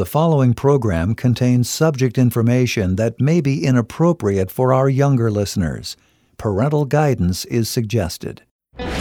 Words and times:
The 0.00 0.06
following 0.06 0.54
program 0.54 1.14
contains 1.14 1.68
subject 1.68 2.16
information 2.16 2.96
that 2.96 3.20
may 3.20 3.42
be 3.42 3.66
inappropriate 3.66 4.50
for 4.50 4.72
our 4.72 4.88
younger 4.88 5.30
listeners. 5.30 5.94
Parental 6.38 6.86
guidance 6.86 7.44
is 7.44 7.68
suggested. 7.68 8.40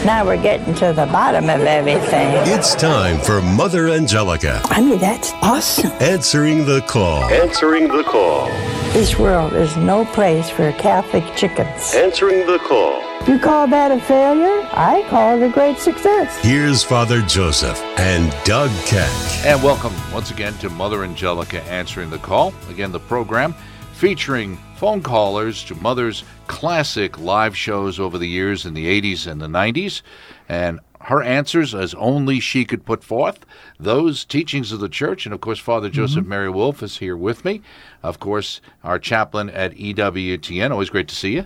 Now 0.05 0.26
we're 0.26 0.42
getting 0.42 0.73
to 0.76 0.94
the 0.94 1.05
bottom 1.08 1.46
of 1.46 1.62
everything. 1.62 2.29
It's 2.47 2.74
time 2.76 3.20
for 3.20 3.42
Mother 3.42 3.90
Angelica 3.90 4.62
I 4.65 4.81
mean, 4.81 4.99
that's 4.99 5.31
awesome. 5.42 5.92
answering 5.99 6.65
the 6.65 6.81
call. 6.81 7.24
Answering 7.26 7.88
the 7.88 8.03
call. 8.03 8.47
This 8.94 9.20
world 9.20 9.53
is 9.53 9.76
no 9.78 10.06
place 10.06 10.49
for 10.49 10.71
Catholic 10.74 11.24
chickens. 11.35 11.94
Answering 11.94 12.46
the 12.47 12.60
call. 12.60 13.03
You 13.28 13.38
call 13.38 13.67
that 13.67 13.92
a 13.92 13.99
failure? 13.99 14.67
I 14.71 15.06
call 15.10 15.38
it 15.42 15.46
a 15.46 15.52
great 15.52 15.78
success. 15.78 16.35
Here's 16.41 16.84
Father 16.84 17.21
Joseph 17.21 17.80
and 17.99 18.34
Doug 18.45 18.71
Keck. 18.85 19.11
And 19.45 19.61
welcome 19.61 19.93
once 20.13 20.31
again 20.31 20.53
to 20.59 20.70
Mother 20.70 21.03
Angelica 21.03 21.61
Answering 21.63 22.09
the 22.09 22.17
Call. 22.17 22.53
Again, 22.70 22.91
the 22.91 22.99
program 22.99 23.53
featuring 23.99 24.58
phone 24.77 25.03
callers 25.03 25.62
to 25.62 25.76
Mother's 25.76 26.23
classic 26.48 27.20
live 27.20 27.55
shows 27.55 27.99
over 27.99 28.17
the 28.17 28.30
years 28.30 28.66
in 28.66 28.73
the 28.73 28.85
80s 28.85 29.27
and 29.27 29.41
the 29.41 29.48
90s. 29.48 30.03
And 30.48 30.80
her 31.02 31.21
answers, 31.21 31.76
as 31.76 31.94
only 31.95 32.40
she 32.40 32.63
could 32.63 32.85
put 32.85 33.04
forth, 33.04 33.45
those 33.77 34.23
teachings 34.23 34.71
of 34.71 34.80
the 34.80 34.88
church. 34.88 35.26
And 35.26 35.35
of 35.35 35.41
course, 35.41 35.59
Father 35.59 35.90
Joseph 35.90 36.21
mm-hmm. 36.21 36.30
Mary 36.30 36.49
Wolfe 36.49 36.81
is 36.81 36.99
here 36.99 37.17
with 37.17 37.43
me. 37.43 37.62
Of 38.02 38.21
course, 38.21 38.62
our 38.85 38.99
chaplain 38.99 39.49
at 39.49 39.73
EWTN. 39.73 40.71
Always 40.71 40.90
great 40.90 41.09
to 41.09 41.16
see 41.16 41.34
you. 41.34 41.45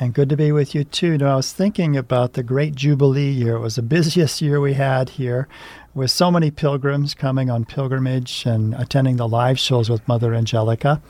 And 0.00 0.12
good 0.12 0.28
to 0.30 0.36
be 0.36 0.50
with 0.50 0.74
you 0.74 0.82
too. 0.82 1.16
Now, 1.16 1.34
I 1.34 1.36
was 1.36 1.52
thinking 1.52 1.96
about 1.96 2.32
the 2.32 2.42
great 2.42 2.74
Jubilee 2.74 3.30
year. 3.30 3.54
It 3.54 3.60
was 3.60 3.76
the 3.76 3.82
busiest 3.82 4.42
year 4.42 4.60
we 4.60 4.74
had 4.74 5.10
here 5.10 5.46
with 5.94 6.10
so 6.10 6.32
many 6.32 6.50
pilgrims 6.50 7.14
coming 7.14 7.50
on 7.50 7.64
pilgrimage 7.64 8.46
and 8.46 8.74
attending 8.74 9.14
the 9.14 9.28
live 9.28 9.60
shows 9.60 9.88
with 9.88 10.08
Mother 10.08 10.34
Angelica. 10.34 11.00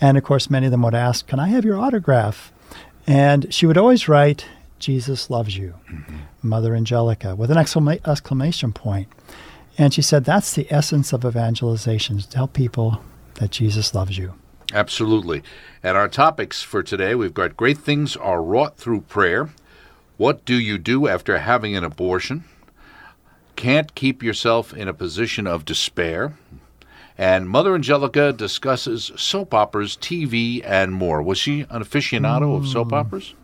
And 0.00 0.16
of 0.16 0.24
course, 0.24 0.50
many 0.50 0.66
of 0.66 0.72
them 0.72 0.82
would 0.82 0.94
ask, 0.94 1.26
Can 1.26 1.38
I 1.38 1.48
have 1.48 1.64
your 1.64 1.78
autograph? 1.78 2.52
And 3.06 3.52
she 3.52 3.66
would 3.66 3.78
always 3.78 4.08
write, 4.08 4.46
Jesus 4.78 5.30
loves 5.30 5.56
you, 5.56 5.74
mm-hmm. 5.90 6.16
Mother 6.42 6.74
Angelica, 6.74 7.34
with 7.36 7.50
an 7.50 7.58
exclama- 7.58 8.06
exclamation 8.06 8.72
point. 8.72 9.08
And 9.76 9.92
she 9.92 10.02
said, 10.02 10.24
That's 10.24 10.54
the 10.54 10.66
essence 10.70 11.12
of 11.12 11.24
evangelization, 11.24 12.18
to 12.18 12.28
tell 12.28 12.48
people 12.48 13.02
that 13.34 13.50
Jesus 13.50 13.94
loves 13.94 14.16
you. 14.16 14.34
Absolutely. 14.72 15.42
And 15.82 15.96
our 15.96 16.08
topics 16.08 16.62
for 16.62 16.82
today 16.82 17.14
we've 17.14 17.34
got 17.34 17.56
great 17.56 17.78
things 17.78 18.16
are 18.16 18.42
wrought 18.42 18.76
through 18.76 19.02
prayer. 19.02 19.50
What 20.16 20.44
do 20.44 20.54
you 20.54 20.78
do 20.78 21.08
after 21.08 21.38
having 21.38 21.74
an 21.74 21.82
abortion? 21.82 22.44
Can't 23.56 23.94
keep 23.94 24.22
yourself 24.22 24.72
in 24.72 24.86
a 24.86 24.94
position 24.94 25.46
of 25.46 25.64
despair. 25.64 26.34
And 27.20 27.50
Mother 27.50 27.74
Angelica 27.74 28.32
discusses 28.32 29.12
soap 29.14 29.52
operas, 29.52 29.94
TV, 29.94 30.62
and 30.64 30.90
more. 30.94 31.20
Was 31.22 31.36
she 31.36 31.66
an 31.68 31.84
aficionado 31.84 32.56
of 32.56 32.66
soap 32.66 32.88
hmm. 32.88 32.94
operas? 32.94 33.34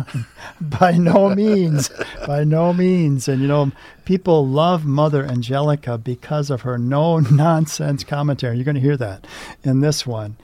By 0.60 0.92
no 0.92 1.34
means. 1.34 1.90
By 2.24 2.44
no 2.44 2.72
means. 2.72 3.26
And 3.26 3.42
you 3.42 3.48
know, 3.48 3.72
people 4.04 4.46
love 4.46 4.86
Mother 4.86 5.24
Angelica 5.24 5.98
because 5.98 6.50
of 6.50 6.60
her 6.60 6.78
no 6.78 7.18
nonsense 7.18 8.04
commentary. 8.04 8.54
You're 8.54 8.64
going 8.64 8.76
to 8.76 8.80
hear 8.80 8.96
that 8.96 9.26
in 9.64 9.80
this 9.80 10.06
one. 10.06 10.36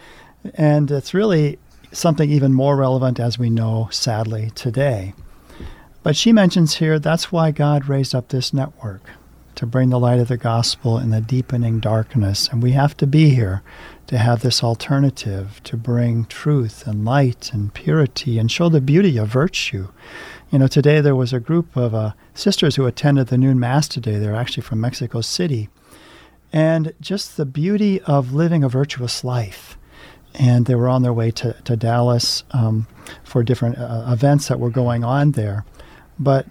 And 0.55 0.91
it's 0.91 1.15
really 1.15 1.61
something 1.93 2.33
even 2.33 2.53
more 2.53 2.75
relevant 2.75 3.21
as 3.21 3.39
we 3.39 3.49
know, 3.49 3.91
sadly, 3.93 4.51
today. 4.57 5.15
But 6.03 6.17
she 6.17 6.33
mentions 6.33 6.79
here 6.79 6.99
that's 6.99 7.31
why 7.31 7.53
God 7.53 7.89
raised 7.89 8.13
up 8.13 8.31
this 8.31 8.53
network 8.53 9.03
to 9.55 9.67
bring 9.67 9.91
the 9.91 9.99
light 9.99 10.21
of 10.21 10.29
the 10.29 10.37
gospel 10.37 10.99
in 10.99 11.11
the 11.11 11.21
deepening 11.21 11.81
darkness. 11.81 12.49
And 12.49 12.63
we 12.63 12.73
have 12.73 12.97
to 12.99 13.07
be 13.07 13.31
here 13.31 13.63
to 14.07 14.19
have 14.19 14.43
this 14.43 14.63
alternative 14.63 15.61
to 15.65 15.77
bring 15.77 16.25
truth 16.27 16.87
and 16.87 17.05
light 17.05 17.51
and 17.53 17.73
purity 17.73 18.39
and 18.39 18.51
show 18.51 18.69
the 18.69 18.81
beauty 18.81 19.17
of 19.17 19.29
virtue. 19.29 19.89
You 20.51 20.59
know, 20.59 20.67
today 20.67 21.01
there 21.01 21.17
was 21.17 21.33
a 21.33 21.41
group 21.41 21.77
of 21.77 21.95
uh, 21.95 22.13
sisters 22.35 22.77
who 22.77 22.87
attended 22.87 23.29
the 23.29 23.39
noon 23.39 23.59
mass 23.59 23.89
today. 23.89 24.19
They're 24.19 24.35
actually 24.35 24.65
from 24.65 24.81
Mexico 24.81 25.21
City. 25.21 25.69
And 26.53 26.93
just 27.01 27.37
the 27.37 27.47
beauty 27.47 28.01
of 28.03 28.35
living 28.35 28.63
a 28.63 28.69
virtuous 28.69 29.25
life. 29.25 29.79
And 30.35 30.67
they 30.67 30.75
were 30.75 30.89
on 30.89 31.03
their 31.03 31.13
way 31.13 31.31
to, 31.33 31.55
to 31.65 31.77
Dallas 31.77 32.45
um, 32.51 32.87
for 33.25 33.43
different 33.43 33.79
uh, 33.79 34.07
events 34.09 34.49
that 34.49 34.61
were 34.61 34.71
going 34.71 35.05
on 35.05 35.33
there. 35.33 35.65
But 36.19 36.47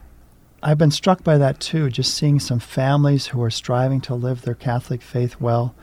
I've 0.64 0.78
been 0.78 0.92
struck 0.92 1.24
by 1.24 1.38
that 1.38 1.60
too, 1.60 1.90
just 1.90 2.14
seeing 2.14 2.40
some 2.40 2.60
families 2.60 3.28
who 3.28 3.42
are 3.42 3.50
striving 3.50 4.02
to 4.02 4.16
live 4.16 4.44
their 4.44 4.56
Catholic 4.56 5.02
faith 5.02 5.40
well 5.40 5.74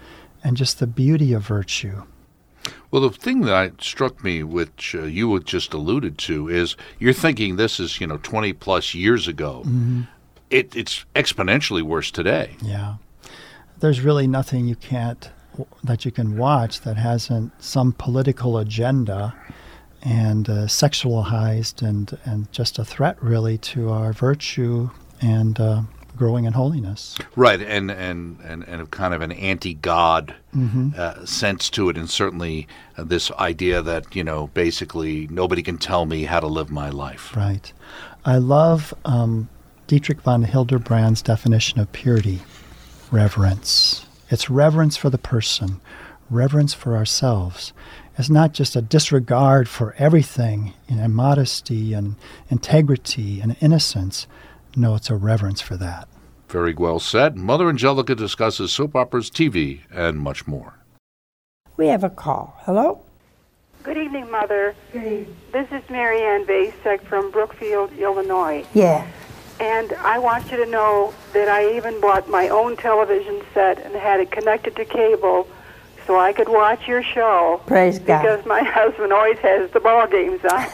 and 0.44 0.56
just 0.56 0.78
the 0.78 0.86
beauty 0.86 1.32
of 1.32 1.42
virtue. 1.42 2.04
Well, 2.90 3.02
the 3.02 3.10
thing 3.10 3.42
that 3.42 3.82
struck 3.82 4.22
me, 4.22 4.42
which 4.42 4.94
uh, 4.94 5.02
you 5.02 5.38
just 5.40 5.74
alluded 5.74 6.16
to, 6.18 6.48
is 6.48 6.76
you're 6.98 7.12
thinking 7.12 7.56
this 7.56 7.80
is, 7.80 8.00
you 8.00 8.06
know, 8.06 8.18
20 8.18 8.52
plus 8.54 8.94
years 8.94 9.26
ago. 9.28 9.62
It, 10.50 10.74
it's 10.74 11.04
exponentially 11.14 11.82
worse 11.82 12.10
today. 12.10 12.56
Yeah. 12.62 12.96
There's 13.80 14.00
really 14.00 14.26
nothing 14.26 14.66
you 14.66 14.76
can't, 14.76 15.30
that 15.84 16.04
you 16.04 16.10
can 16.10 16.38
watch 16.38 16.80
that 16.82 16.96
hasn't 16.96 17.52
some 17.62 17.92
political 17.92 18.58
agenda 18.58 19.34
and 20.02 20.48
uh, 20.48 20.66
sexualized 20.66 21.86
and, 21.86 22.18
and 22.24 22.50
just 22.52 22.78
a 22.78 22.84
threat 22.84 23.20
really 23.22 23.58
to 23.58 23.90
our 23.90 24.12
virtue 24.12 24.90
and 25.20 25.58
uh, 25.58 25.82
growing 26.16 26.44
in 26.44 26.52
holiness. 26.52 27.16
Right, 27.36 27.62
and 27.62 27.90
and 27.90 28.38
and, 28.44 28.64
and 28.64 28.82
a 28.82 28.86
kind 28.86 29.14
of 29.14 29.22
an 29.22 29.32
anti-God 29.32 30.34
uh, 30.96 31.24
sense 31.24 31.70
to 31.70 31.88
it, 31.88 31.96
and 31.96 32.10
certainly 32.10 32.66
uh, 32.96 33.04
this 33.04 33.30
idea 33.32 33.80
that 33.82 34.14
you 34.14 34.24
know 34.24 34.48
basically 34.48 35.28
nobody 35.28 35.62
can 35.62 35.78
tell 35.78 36.04
me 36.04 36.24
how 36.24 36.40
to 36.40 36.46
live 36.46 36.70
my 36.70 36.90
life. 36.90 37.34
Right. 37.36 37.72
I 38.24 38.38
love 38.38 38.92
um, 39.04 39.48
Dietrich 39.86 40.20
von 40.20 40.42
Hildebrand's 40.42 41.22
definition 41.22 41.80
of 41.80 41.90
purity 41.92 42.42
reverence. 43.10 44.06
It's 44.28 44.50
reverence 44.50 44.96
for 44.96 45.08
the 45.08 45.18
person, 45.18 45.80
reverence 46.28 46.74
for 46.74 46.96
ourselves. 46.96 47.72
It's 48.18 48.28
not 48.28 48.52
just 48.52 48.74
a 48.74 48.82
disregard 48.82 49.68
for 49.68 49.94
everything 49.96 50.74
and 50.88 51.14
modesty 51.14 51.94
and 51.94 52.16
integrity 52.50 53.40
and 53.40 53.56
innocence. 53.60 54.26
No, 54.74 54.96
it's 54.96 55.08
a 55.08 55.14
reverence 55.14 55.60
for 55.60 55.76
that. 55.76 56.08
Very 56.48 56.74
well 56.74 56.98
said. 56.98 57.36
Mother 57.36 57.68
Angelica 57.68 58.16
discusses 58.16 58.72
soap 58.72 58.96
operas, 58.96 59.30
TV, 59.30 59.82
and 59.92 60.18
much 60.18 60.48
more. 60.48 60.74
We 61.76 61.86
have 61.86 62.02
a 62.02 62.10
call. 62.10 62.56
Hello? 62.62 63.02
Good 63.84 63.96
evening, 63.96 64.28
Mother. 64.32 64.74
This 64.92 65.68
is 65.70 65.88
Mary 65.88 66.20
Ann 66.20 66.44
Vasek 66.44 67.02
from 67.04 67.30
Brookfield, 67.30 67.92
Illinois. 67.92 68.66
Yeah. 68.74 69.06
And 69.60 69.92
I 69.92 70.18
want 70.18 70.50
you 70.50 70.56
to 70.56 70.66
know 70.66 71.14
that 71.34 71.48
I 71.48 71.76
even 71.76 72.00
bought 72.00 72.28
my 72.28 72.48
own 72.48 72.76
television 72.76 73.42
set 73.54 73.78
and 73.78 73.94
had 73.94 74.18
it 74.18 74.32
connected 74.32 74.74
to 74.74 74.84
cable 74.84 75.46
so 76.08 76.18
I 76.18 76.32
could 76.32 76.48
watch 76.48 76.88
your 76.88 77.02
show. 77.02 77.60
Praise 77.66 77.98
God. 77.98 78.22
Because 78.22 78.46
my 78.46 78.62
husband 78.64 79.12
always 79.12 79.38
has 79.38 79.70
the 79.72 79.80
ball 79.80 80.06
games 80.06 80.40
on. 80.42 80.66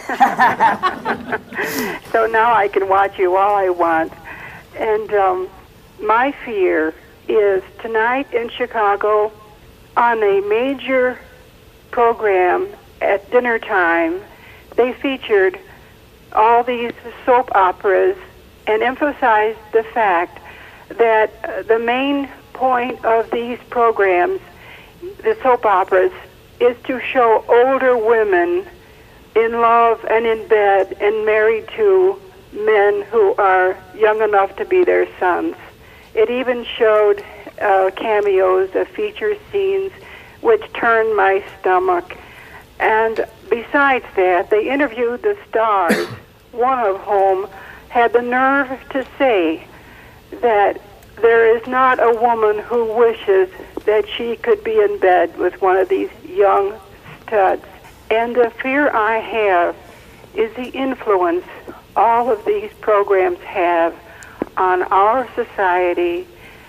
so 2.12 2.26
now 2.26 2.54
I 2.54 2.68
can 2.68 2.88
watch 2.88 3.18
you 3.18 3.36
all 3.36 3.56
I 3.56 3.68
want. 3.68 4.12
And 4.76 5.12
um, 5.12 5.48
my 6.00 6.32
fear 6.44 6.94
is 7.26 7.64
tonight 7.82 8.32
in 8.32 8.48
Chicago 8.48 9.32
on 9.96 10.22
a 10.22 10.40
major 10.42 11.18
program 11.90 12.68
at 13.00 13.28
dinner 13.32 13.58
time, 13.58 14.20
they 14.76 14.92
featured 14.92 15.58
all 16.32 16.62
these 16.62 16.92
soap 17.26 17.50
operas 17.56 18.16
and 18.68 18.82
emphasized 18.82 19.58
the 19.72 19.82
fact 19.82 20.40
that 20.90 21.66
the 21.66 21.78
main 21.78 22.28
point 22.52 23.04
of 23.04 23.30
these 23.30 23.58
programs, 23.68 24.40
the 25.24 25.36
soap 25.42 25.64
operas, 25.64 26.12
is 26.60 26.76
to 26.84 27.00
show 27.00 27.44
older 27.48 27.96
women 27.96 28.64
in 29.34 29.52
love 29.52 30.04
and 30.08 30.26
in 30.26 30.46
bed 30.46 30.96
and 31.00 31.26
married 31.26 31.66
to 31.76 32.20
men 32.52 33.02
who 33.10 33.34
are 33.34 33.76
young 33.96 34.22
enough 34.22 34.54
to 34.56 34.64
be 34.64 34.84
their 34.84 35.08
sons. 35.18 35.56
It 36.14 36.30
even 36.30 36.64
showed 36.64 37.24
uh, 37.60 37.90
cameos 37.96 38.74
of 38.74 38.86
feature 38.88 39.36
scenes 39.50 39.92
which 40.40 40.62
turned 40.72 41.16
my 41.16 41.42
stomach. 41.58 42.16
And 42.78 43.26
besides 43.50 44.04
that, 44.14 44.50
they 44.50 44.68
interviewed 44.68 45.22
the 45.22 45.36
stars, 45.48 46.06
one 46.52 46.78
of 46.78 47.00
whom 47.00 47.48
had 47.88 48.12
the 48.12 48.22
nerve 48.22 48.78
to 48.90 49.06
say 49.18 49.66
that 50.40 50.80
there 51.20 51.56
is 51.56 51.66
not 51.66 52.02
a 52.02 52.20
woman 52.20 52.58
who 52.58 52.92
wishes 52.92 53.48
that 53.86 54.08
she 54.08 54.36
could 54.36 54.62
be 54.64 54.78
in 54.80 54.98
bed 54.98 55.36
with 55.38 55.60
one 55.60 55.76
of 55.76 55.88
these 55.88 56.10
young 56.26 56.78
studs. 57.26 57.64
And 58.10 58.34
the 58.34 58.50
fear 58.62 58.90
I 58.90 59.18
have 59.18 59.76
is 60.34 60.54
the 60.56 60.68
influence 60.70 61.44
all 61.96 62.30
of 62.30 62.44
these 62.44 62.72
programs 62.80 63.38
have 63.40 63.94
on 64.56 64.82
our 64.84 65.28
society 65.34 66.26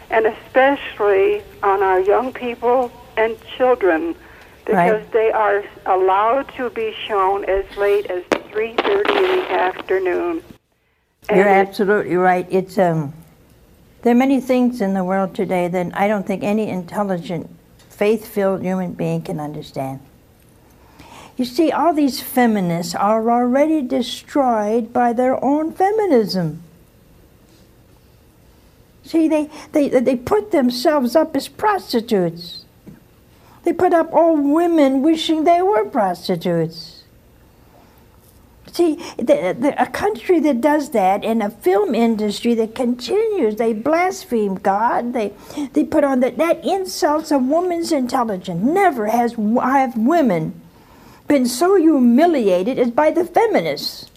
and 0.09 0.27
especially 0.27 1.41
on 1.63 1.81
our 1.81 1.99
young 1.99 2.31
people 2.31 2.91
and 3.17 3.35
children 3.57 4.15
because 4.65 5.01
Right. 5.01 5.11
they 5.11 5.31
are 5.31 5.63
allowed 5.85 6.51
to 6.57 6.69
be 6.71 6.93
shown 7.07 7.45
as 7.45 7.65
late 7.77 8.07
as 8.07 8.23
3:30 8.51 9.15
in 9.15 9.39
the 9.39 9.51
afternoon. 9.51 10.41
And 11.29 11.37
You're 11.37 11.47
absolutely 11.47 12.15
right. 12.15 12.47
It's 12.49 12.77
um, 12.77 13.13
there 14.05 14.11
are 14.11 14.15
many 14.15 14.39
things 14.39 14.81
in 14.81 14.93
the 14.93 15.03
world 15.03 15.33
today 15.33 15.67
that 15.67 15.97
I 15.97 16.07
don't 16.07 16.27
think 16.27 16.43
any 16.43 16.69
intelligent, 16.69 17.49
faith-filled 17.89 18.61
human 18.61 18.93
being 18.93 19.23
can 19.23 19.39
understand. 19.39 19.99
You 21.37 21.45
see, 21.45 21.71
all 21.71 21.91
these 21.91 22.21
feminists 22.21 22.93
are 22.93 23.27
already 23.31 23.81
destroyed 23.81 24.93
by 24.93 25.11
their 25.11 25.43
own 25.43 25.71
feminism. 25.71 26.61
See, 29.05 29.27
they, 29.27 29.49
they, 29.71 29.89
they 29.89 30.15
put 30.15 30.51
themselves 30.51 31.15
up 31.15 31.35
as 31.35 31.47
prostitutes. 31.47 32.63
They 33.63 33.73
put 33.73 33.91
up 33.91 34.13
all 34.13 34.37
women 34.37 35.01
wishing 35.01 35.45
they 35.45 35.63
were 35.63 35.83
prostitutes. 35.83 36.94
See, 38.75 38.95
the, 39.15 39.55
the, 39.57 39.73
a 39.81 39.87
country 39.87 40.41
that 40.41 40.59
does 40.59 40.89
that 40.89 41.23
and 41.23 41.41
a 41.41 41.49
film 41.49 41.95
industry 41.95 42.53
that 42.55 42.75
continues, 42.75 43.55
they 43.55 43.71
blaspheme 43.71 44.55
God. 44.55 45.13
They, 45.13 45.31
they 45.71 45.85
put 45.85 46.03
on 46.03 46.19
that, 46.19 46.37
that 46.39 46.65
insults 46.65 47.31
a 47.31 47.37
woman's 47.37 47.93
intelligence. 47.93 48.61
Never 48.61 49.07
has 49.07 49.35
have 49.35 49.95
women 49.95 50.61
been 51.25 51.45
so 51.45 51.77
humiliated 51.77 52.77
as 52.77 52.91
by 52.91 53.11
the 53.11 53.23
feminists. 53.23 54.11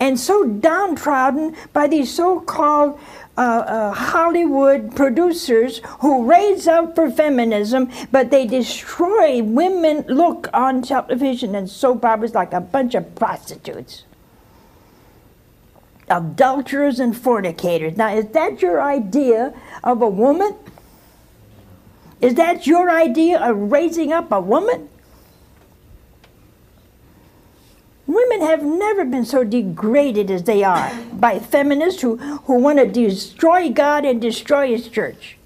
And 0.00 0.18
so 0.18 0.46
downtrodden 0.46 1.54
by 1.74 1.86
these 1.86 2.10
so 2.10 2.40
called 2.40 2.98
uh, 3.40 3.42
uh, 3.42 3.92
Hollywood 3.92 4.94
producers 4.94 5.80
who 6.00 6.26
raise 6.26 6.68
up 6.68 6.94
for 6.94 7.10
feminism, 7.10 7.90
but 8.12 8.30
they 8.30 8.46
destroy 8.46 9.42
women 9.42 10.04
look 10.08 10.50
on 10.52 10.82
television 10.82 11.54
and 11.54 11.68
soap 11.70 12.04
operas 12.04 12.34
like 12.34 12.52
a 12.52 12.60
bunch 12.60 12.94
of 12.94 13.14
prostitutes. 13.14 14.04
Adulterers 16.10 17.00
and 17.00 17.16
fornicators. 17.16 17.96
Now, 17.96 18.12
is 18.14 18.26
that 18.32 18.60
your 18.60 18.82
idea 18.82 19.54
of 19.82 20.02
a 20.02 20.08
woman? 20.08 20.54
Is 22.20 22.34
that 22.34 22.66
your 22.66 22.90
idea 22.90 23.40
of 23.40 23.72
raising 23.72 24.12
up 24.12 24.30
a 24.32 24.40
woman? 24.40 24.90
Women 28.10 28.40
have 28.40 28.64
never 28.64 29.04
been 29.04 29.24
so 29.24 29.44
degraded 29.44 30.32
as 30.32 30.42
they 30.42 30.64
are 30.64 30.92
by 31.12 31.38
feminists 31.38 32.02
who, 32.02 32.16
who 32.16 32.54
want 32.54 32.80
to 32.80 32.86
destroy 32.86 33.70
God 33.70 34.04
and 34.04 34.20
destroy 34.20 34.66
His 34.66 34.88
church. 34.88 35.36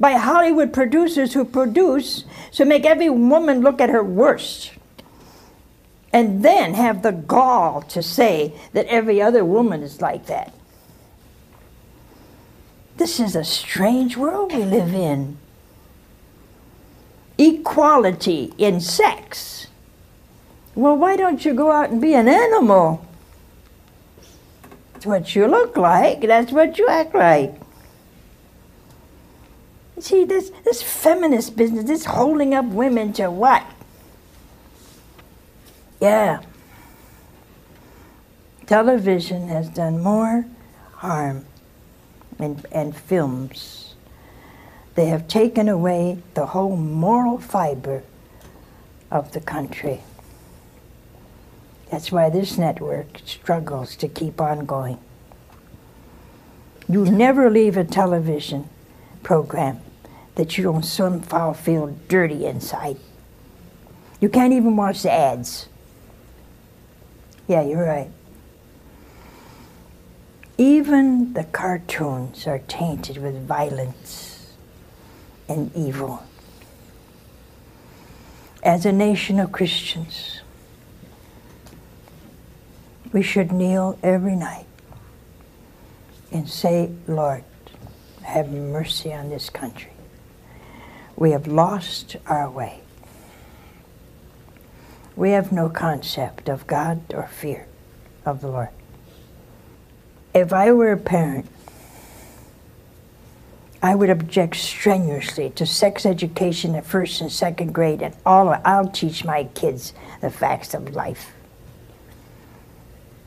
By 0.00 0.14
Hollywood 0.14 0.72
producers 0.72 1.34
who 1.34 1.44
produce 1.44 2.24
to 2.54 2.64
make 2.64 2.84
every 2.84 3.08
woman 3.08 3.60
look 3.60 3.80
at 3.80 3.88
her 3.88 4.02
worst. 4.02 4.72
And 6.12 6.44
then 6.44 6.74
have 6.74 7.02
the 7.02 7.12
gall 7.12 7.82
to 7.82 8.02
say 8.02 8.54
that 8.72 8.86
every 8.86 9.22
other 9.22 9.44
woman 9.44 9.84
is 9.84 10.00
like 10.00 10.26
that. 10.26 10.52
This 12.96 13.20
is 13.20 13.36
a 13.36 13.44
strange 13.44 14.16
world 14.16 14.52
we 14.52 14.64
live 14.64 14.92
in. 14.92 15.36
Equality 17.38 18.52
in 18.58 18.80
sex. 18.80 19.68
Well, 20.74 20.96
why 20.96 21.16
don't 21.16 21.44
you 21.44 21.52
go 21.54 21.70
out 21.70 21.90
and 21.90 22.00
be 22.00 22.14
an 22.14 22.28
animal? 22.28 23.06
That's 24.94 25.06
what 25.06 25.34
you 25.34 25.46
look 25.46 25.76
like. 25.76 26.22
That's 26.22 26.52
what 26.52 26.78
you 26.78 26.86
act 26.88 27.14
like. 27.14 27.54
See, 29.98 30.24
this, 30.24 30.50
this 30.64 30.82
feminist 30.82 31.56
business, 31.56 31.84
this 31.84 32.04
holding 32.06 32.54
up 32.54 32.64
women 32.64 33.12
to 33.14 33.30
what? 33.30 33.64
Yeah. 36.00 36.40
Television 38.66 39.48
has 39.48 39.68
done 39.68 40.02
more 40.02 40.46
harm 40.94 41.44
and, 42.38 42.64
and 42.72 42.96
films. 42.96 43.94
They 44.94 45.06
have 45.06 45.28
taken 45.28 45.68
away 45.68 46.18
the 46.34 46.46
whole 46.46 46.76
moral 46.76 47.38
fiber 47.38 48.02
of 49.10 49.32
the 49.32 49.40
country. 49.40 50.00
That's 51.92 52.10
why 52.10 52.30
this 52.30 52.56
network 52.56 53.20
struggles 53.26 53.96
to 53.96 54.08
keep 54.08 54.40
on 54.40 54.64
going. 54.64 54.98
You 56.88 57.04
never 57.04 57.50
leave 57.50 57.76
a 57.76 57.84
television 57.84 58.70
program 59.22 59.80
that 60.36 60.56
you 60.56 60.64
don't 60.64 60.86
somehow 60.86 61.52
feel 61.52 61.94
dirty 62.08 62.46
inside. 62.46 62.96
You 64.20 64.30
can't 64.30 64.54
even 64.54 64.74
watch 64.74 65.02
the 65.02 65.12
ads. 65.12 65.68
Yeah, 67.46 67.60
you're 67.60 67.84
right. 67.84 68.10
Even 70.56 71.34
the 71.34 71.44
cartoons 71.44 72.46
are 72.46 72.60
tainted 72.60 73.18
with 73.18 73.46
violence 73.46 74.54
and 75.46 75.70
evil. 75.76 76.22
As 78.62 78.86
a 78.86 78.92
nation 78.92 79.38
of 79.38 79.52
Christians, 79.52 80.41
we 83.12 83.22
should 83.22 83.52
kneel 83.52 83.98
every 84.02 84.34
night 84.34 84.66
and 86.30 86.48
say, 86.48 86.90
Lord, 87.06 87.44
have 88.22 88.50
mercy 88.50 89.12
on 89.12 89.28
this 89.28 89.50
country. 89.50 89.92
We 91.16 91.32
have 91.32 91.46
lost 91.46 92.16
our 92.26 92.50
way. 92.50 92.80
We 95.14 95.30
have 95.30 95.52
no 95.52 95.68
concept 95.68 96.48
of 96.48 96.66
God 96.66 97.02
or 97.12 97.26
fear 97.26 97.66
of 98.24 98.40
the 98.40 98.48
Lord. 98.48 98.70
If 100.34 100.52
I 100.52 100.72
were 100.72 100.92
a 100.92 100.96
parent, 100.96 101.46
I 103.82 103.94
would 103.94 104.08
object 104.08 104.56
strenuously 104.56 105.50
to 105.50 105.66
sex 105.66 106.06
education 106.06 106.74
at 106.76 106.86
first 106.86 107.20
and 107.20 107.30
second 107.30 107.74
grade, 107.74 108.00
and 108.00 108.14
all 108.24 108.48
I'll 108.64 108.88
teach 108.88 109.24
my 109.24 109.44
kids 109.44 109.92
the 110.20 110.30
facts 110.30 110.72
of 110.72 110.94
life. 110.94 111.32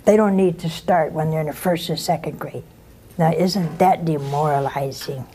They 0.06 0.18
don't 0.18 0.38
need 0.38 0.60
to 0.60 0.70
start 0.70 1.12
when 1.12 1.32
they're 1.32 1.42
in 1.42 1.48
the 1.48 1.54
first 1.54 1.90
and 1.90 2.00
second 2.00 2.40
grade. 2.40 2.64
Now, 3.18 3.32
isn't 3.32 3.80
that 3.80 4.06
demoralizing? 4.06 5.26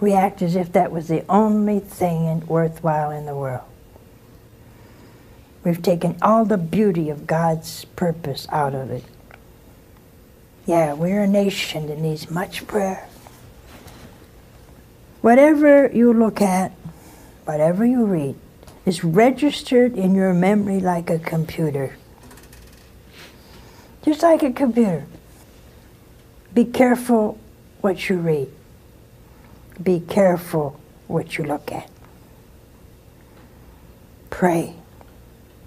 We 0.00 0.14
act 0.14 0.42
as 0.42 0.56
if 0.56 0.72
that 0.72 0.90
was 0.90 1.08
the 1.08 1.24
only 1.28 1.78
thing 1.78 2.46
worthwhile 2.46 3.10
in 3.10 3.26
the 3.26 3.34
world. 3.34 3.64
We've 5.62 5.82
taken 5.82 6.16
all 6.22 6.44
the 6.46 6.56
beauty 6.56 7.10
of 7.10 7.26
God's 7.26 7.84
purpose 7.84 8.46
out 8.50 8.74
of 8.74 8.90
it. 8.90 9.04
Yeah, 10.66 10.94
we're 10.94 11.22
a 11.22 11.28
nation 11.28 11.86
that 11.88 11.98
needs 11.98 12.30
much 12.30 12.66
prayer. 12.66 13.06
Whatever 15.20 15.90
you 15.92 16.14
look 16.14 16.40
at, 16.40 16.72
whatever 17.44 17.84
you 17.84 18.06
read, 18.06 18.36
is 18.86 19.04
registered 19.04 19.96
in 19.98 20.14
your 20.14 20.32
memory 20.32 20.80
like 20.80 21.10
a 21.10 21.18
computer. 21.18 21.96
Just 24.10 24.24
like 24.24 24.42
a 24.42 24.50
computer. 24.50 25.06
Be 26.52 26.64
careful 26.64 27.38
what 27.80 28.08
you 28.08 28.16
read. 28.16 28.48
Be 29.80 30.00
careful 30.00 30.80
what 31.06 31.38
you 31.38 31.44
look 31.44 31.70
at. 31.70 31.88
Pray. 34.28 34.74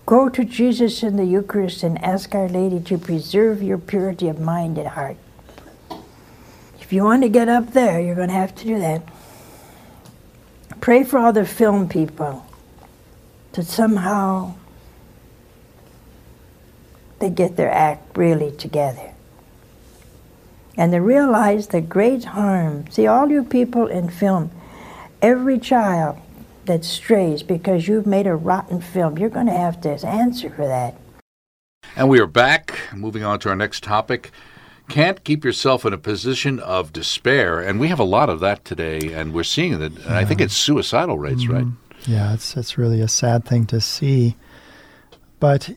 Go 0.06 0.28
to 0.28 0.44
Jesus 0.44 1.04
in 1.04 1.16
the 1.16 1.24
Eucharist 1.24 1.84
and 1.84 1.98
ask 2.04 2.36
Our 2.36 2.50
Lady 2.50 2.82
to 2.82 2.98
preserve 2.98 3.64
your 3.64 3.78
purity 3.78 4.28
of 4.28 4.42
mind 4.42 4.78
and 4.78 4.90
heart. 4.90 5.16
If 6.82 6.92
you 6.92 7.06
want 7.06 7.24
to 7.24 7.30
get 7.30 7.48
up 7.48 7.72
there, 7.72 8.02
you're 8.02 8.14
going 8.14 8.28
to 8.28 8.34
have 8.34 8.54
to 8.56 8.66
do 8.66 8.78
that. 8.78 9.04
Pray 10.82 11.06
for 11.06 11.18
all 11.18 11.32
the 11.32 11.46
film 11.46 11.88
people 11.88 12.46
to 13.54 13.64
somehow 13.64 14.56
they 17.24 17.30
get 17.30 17.56
their 17.56 17.72
act 17.72 18.18
really 18.18 18.51
together. 18.51 19.13
And 20.75 20.92
they 20.92 21.00
realize 21.00 21.68
the 21.68 21.80
great 21.80 22.25
harm. 22.25 22.92
See, 22.92 23.08
all 23.08 23.30
you 23.30 23.46
people 23.46 23.88
in 23.88 24.10
film, 24.10 24.51
every 25.22 25.58
child 25.58 26.18
that 26.65 26.84
strays 26.84 27.42
because 27.42 27.88
you've 27.88 28.06
made 28.06 28.27
a 28.27 28.36
rotten 28.36 28.82
film, 28.82 29.18
you're 29.18 29.30
going 29.30 29.46
to 29.46 29.53
have 29.53 29.80
to 29.82 30.06
answer 30.06 30.50
for 30.50 30.68
that. 30.68 30.96
And 31.96 32.10
we 32.10 32.20
are 32.20 32.27
back, 32.27 32.77
moving 32.94 33.24
on 33.24 33.39
to 33.39 33.50
our 33.50 33.56
next 33.56 33.84
topic. 33.84 34.32
Can't 34.89 35.24
keep 35.24 35.46
yourself 35.46 35.86
in 35.86 35.94
a 35.94 35.98
position 35.98 36.60
of 36.60 36.92
despair. 36.92 37.62
And 37.62 37.80
we 37.80 37.88
have 37.88 38.00
a 38.00 38.03
lot 38.03 38.30
of 38.30 38.42
that 38.42 38.65
today, 38.65 39.13
and 39.13 39.34
we're 39.34 39.44
seeing 39.44 39.80
that. 39.80 39.96
And 39.96 40.13
I 40.13 40.25
think 40.25 40.42
it's 40.42 40.56
suicidal 40.56 41.18
rates, 41.18 41.44
mm-hmm. 41.44 41.53
right? 41.53 41.68
Yeah, 42.06 42.34
it's 42.34 42.58
it's 42.58 42.77
really 42.77 43.00
a 43.00 43.08
sad 43.08 43.46
thing 43.46 43.65
to 43.68 43.80
see. 43.80 44.36
But 45.39 45.70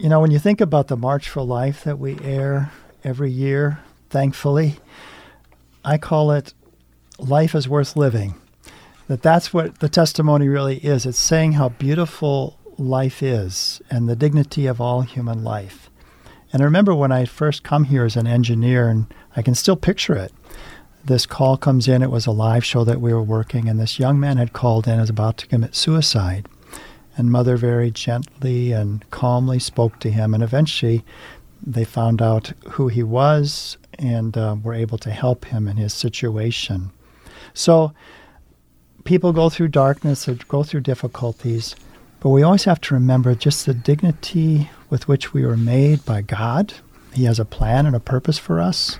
you 0.00 0.08
know, 0.08 0.20
when 0.20 0.30
you 0.30 0.38
think 0.38 0.62
about 0.62 0.88
the 0.88 0.96
March 0.96 1.28
for 1.28 1.42
Life 1.42 1.84
that 1.84 1.98
we 1.98 2.18
air 2.20 2.72
every 3.04 3.30
year, 3.30 3.80
thankfully. 4.08 4.76
I 5.84 5.98
call 5.98 6.30
it 6.30 6.54
life 7.18 7.54
is 7.54 7.68
worth 7.68 7.96
living. 7.96 8.34
That 9.08 9.22
that's 9.22 9.52
what 9.52 9.80
the 9.80 9.88
testimony 9.88 10.48
really 10.48 10.78
is. 10.78 11.04
It's 11.04 11.18
saying 11.18 11.52
how 11.52 11.70
beautiful 11.70 12.58
life 12.78 13.22
is 13.22 13.82
and 13.90 14.08
the 14.08 14.16
dignity 14.16 14.66
of 14.66 14.80
all 14.80 15.02
human 15.02 15.44
life. 15.44 15.90
And 16.52 16.62
I 16.62 16.64
remember 16.64 16.94
when 16.94 17.12
I 17.12 17.26
first 17.26 17.62
come 17.62 17.84
here 17.84 18.04
as 18.04 18.16
an 18.16 18.26
engineer, 18.26 18.88
and 18.88 19.12
I 19.36 19.42
can 19.42 19.54
still 19.54 19.76
picture 19.76 20.16
it. 20.16 20.32
This 21.04 21.26
call 21.26 21.56
comes 21.56 21.86
in. 21.88 22.02
It 22.02 22.10
was 22.10 22.26
a 22.26 22.32
live 22.32 22.64
show 22.64 22.84
that 22.84 23.00
we 23.00 23.12
were 23.12 23.22
working, 23.22 23.68
and 23.68 23.78
this 23.78 23.98
young 23.98 24.18
man 24.18 24.36
had 24.36 24.52
called 24.52 24.88
in, 24.88 24.98
was 24.98 25.10
about 25.10 25.36
to 25.38 25.46
commit 25.46 25.76
suicide. 25.76 26.48
And 27.16 27.30
mother 27.30 27.56
very 27.56 27.90
gently 27.90 28.72
and 28.72 29.08
calmly 29.10 29.58
spoke 29.58 29.98
to 30.00 30.10
him, 30.10 30.32
and 30.32 30.42
eventually 30.42 31.04
they 31.64 31.84
found 31.84 32.22
out 32.22 32.52
who 32.70 32.88
he 32.88 33.02
was 33.02 33.76
and 33.98 34.36
uh, 34.36 34.56
were 34.62 34.74
able 34.74 34.98
to 34.98 35.10
help 35.10 35.44
him 35.46 35.68
in 35.68 35.76
his 35.76 35.92
situation. 35.92 36.90
So 37.52 37.92
people 39.04 39.32
go 39.32 39.50
through 39.50 39.68
darkness 39.68 40.28
or 40.28 40.34
go 40.48 40.62
through 40.62 40.80
difficulties, 40.80 41.76
but 42.20 42.30
we 42.30 42.42
always 42.42 42.64
have 42.64 42.80
to 42.82 42.94
remember 42.94 43.34
just 43.34 43.66
the 43.66 43.74
dignity 43.74 44.70
with 44.88 45.08
which 45.08 45.32
we 45.32 45.44
were 45.44 45.56
made 45.56 46.04
by 46.04 46.22
God. 46.22 46.74
He 47.12 47.24
has 47.24 47.38
a 47.38 47.44
plan 47.44 47.86
and 47.86 47.96
a 47.96 48.00
purpose 48.00 48.38
for 48.38 48.60
us, 48.60 48.98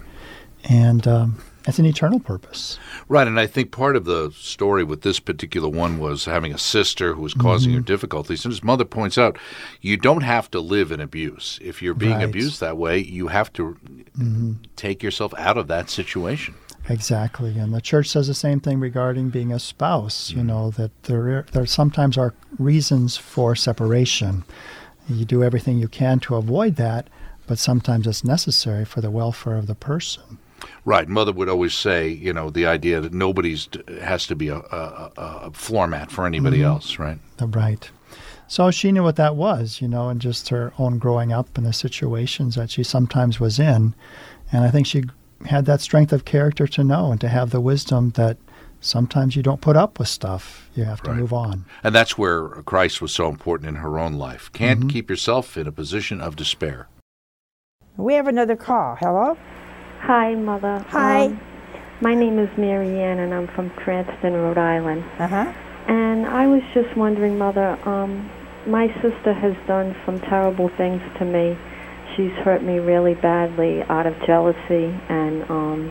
and 0.64 1.06
um, 1.06 1.42
it's 1.66 1.78
an 1.78 1.84
eternal 1.86 2.20
purpose. 2.20 2.78
Right, 3.08 3.26
and 3.26 3.38
I 3.38 3.46
think 3.46 3.70
part 3.70 3.96
of 3.96 4.04
the 4.04 4.30
story 4.34 4.82
with 4.84 5.02
this 5.02 5.20
particular 5.20 5.68
one 5.68 5.98
was 5.98 6.24
having 6.24 6.52
a 6.54 6.58
sister 6.58 7.14
who 7.14 7.22
was 7.22 7.34
causing 7.34 7.70
Mm-hmm. 7.72 7.78
her 7.80 7.84
difficulties. 7.84 8.44
And 8.44 8.52
his 8.52 8.64
mother 8.64 8.84
points 8.84 9.18
out, 9.18 9.38
you 9.80 9.96
don't 9.96 10.22
have 10.22 10.50
to 10.52 10.60
live 10.60 10.90
in 10.90 11.00
abuse. 11.00 11.58
If 11.62 11.82
you're 11.82 11.94
being 11.94 12.14
Right. 12.16 12.24
abused 12.24 12.60
that 12.60 12.76
way, 12.76 12.98
you 12.98 13.28
have 13.28 13.52
to 13.54 13.76
Mm-hmm. 14.18 14.52
take 14.76 15.02
yourself 15.02 15.32
out 15.38 15.56
of 15.58 15.66
that 15.68 15.90
situation. 15.90 16.54
Exactly, 16.88 17.58
and 17.58 17.72
the 17.74 17.80
church 17.80 18.08
says 18.08 18.26
the 18.26 18.34
same 18.34 18.58
thing 18.58 18.80
regarding 18.80 19.28
being 19.28 19.52
a 19.52 19.58
spouse. 19.58 20.30
You 20.30 20.42
know 20.42 20.70
that 20.72 20.90
there 21.04 21.44
there 21.52 21.66
sometimes 21.66 22.16
are 22.16 22.34
reasons 22.58 23.16
for 23.18 23.54
separation. 23.54 24.44
You 25.08 25.24
do 25.26 25.44
everything 25.44 25.78
you 25.78 25.88
can 25.88 26.20
to 26.20 26.36
avoid 26.36 26.76
that, 26.76 27.08
but 27.46 27.58
sometimes 27.58 28.06
it's 28.06 28.24
necessary 28.24 28.84
for 28.86 29.00
the 29.02 29.10
welfare 29.10 29.56
of 29.56 29.66
the 29.66 29.74
person. 29.74 30.38
Right, 30.84 31.08
mother 31.08 31.32
would 31.32 31.48
always 31.48 31.74
say, 31.74 32.08
you 32.08 32.32
know, 32.32 32.50
the 32.50 32.66
idea 32.66 33.00
that 33.00 33.12
nobody's 33.12 33.68
has 34.02 34.26
to 34.28 34.34
be 34.36 34.48
a, 34.48 34.56
a, 34.56 35.12
a 35.16 35.22
a 35.46 35.50
floor 35.52 35.86
mat 35.86 36.10
for 36.10 36.26
anybody 36.26 36.58
Mm-hmm. 36.58 36.66
else, 36.66 36.98
right? 36.98 37.18
Right. 37.40 37.90
So 38.48 38.70
she 38.70 38.90
knew 38.90 39.02
what 39.04 39.16
that 39.16 39.36
was, 39.36 39.80
you 39.80 39.86
know, 39.88 40.08
and 40.08 40.20
just 40.20 40.48
her 40.48 40.72
own 40.78 40.98
growing 40.98 41.32
up 41.32 41.56
and 41.56 41.64
the 41.66 41.72
situations 41.72 42.56
that 42.56 42.70
she 42.70 42.82
sometimes 42.82 43.38
was 43.38 43.58
in. 43.60 43.94
And 44.52 44.64
I 44.64 44.70
think 44.70 44.86
she 44.86 45.04
had 45.46 45.66
that 45.66 45.80
strength 45.80 46.12
of 46.12 46.24
character 46.24 46.66
to 46.66 46.82
know 46.84 47.12
and 47.12 47.20
to 47.20 47.28
have 47.28 47.50
the 47.50 47.60
wisdom 47.60 48.10
that 48.16 48.36
sometimes 48.80 49.36
you 49.36 49.42
don't 49.42 49.60
put 49.60 49.76
up 49.76 49.98
with 50.00 50.08
stuff. 50.08 50.68
You 50.74 50.84
have 50.84 51.00
to 51.04 51.10
Right. 51.10 51.20
move 51.20 51.32
on. 51.32 51.64
And 51.84 51.94
that's 51.94 52.18
where 52.18 52.48
Christ 52.64 53.00
was 53.00 53.12
so 53.12 53.28
important 53.28 53.68
in 53.68 53.76
her 53.76 53.98
own 54.00 54.14
life. 54.14 54.50
Can't 54.52 54.80
Mm-hmm. 54.80 54.88
keep 54.88 55.08
yourself 55.10 55.56
in 55.56 55.66
a 55.68 55.72
position 55.72 56.20
of 56.20 56.34
despair. 56.34 56.88
We 57.96 58.14
have 58.14 58.26
another 58.26 58.56
call. 58.56 58.96
Hello? 58.96 59.36
Hi, 60.00 60.34
Mother. 60.34 60.82
Hi. 60.88 61.26
Um, 61.26 61.40
my 62.00 62.14
name 62.14 62.38
is 62.38 62.48
Mary 62.56 63.00
Ann, 63.02 63.18
and 63.18 63.34
I'm 63.34 63.46
from 63.48 63.68
Cranston, 63.68 64.32
Rhode 64.32 64.56
Island. 64.56 65.04
Uh 65.18 65.28
huh. 65.28 65.52
And 65.88 66.26
I 66.26 66.46
was 66.46 66.62
just 66.72 66.96
wondering, 66.96 67.36
Mother, 67.36 67.78
um, 67.86 68.30
my 68.66 68.88
sister 69.02 69.34
has 69.34 69.54
done 69.66 69.94
some 70.06 70.18
terrible 70.20 70.70
things 70.70 71.02
to 71.18 71.26
me. 71.26 71.56
She's 72.16 72.32
hurt 72.42 72.62
me 72.62 72.78
really 72.78 73.12
badly 73.14 73.82
out 73.82 74.06
of 74.06 74.18
jealousy 74.26 74.86
and 75.10 75.48
um, 75.50 75.90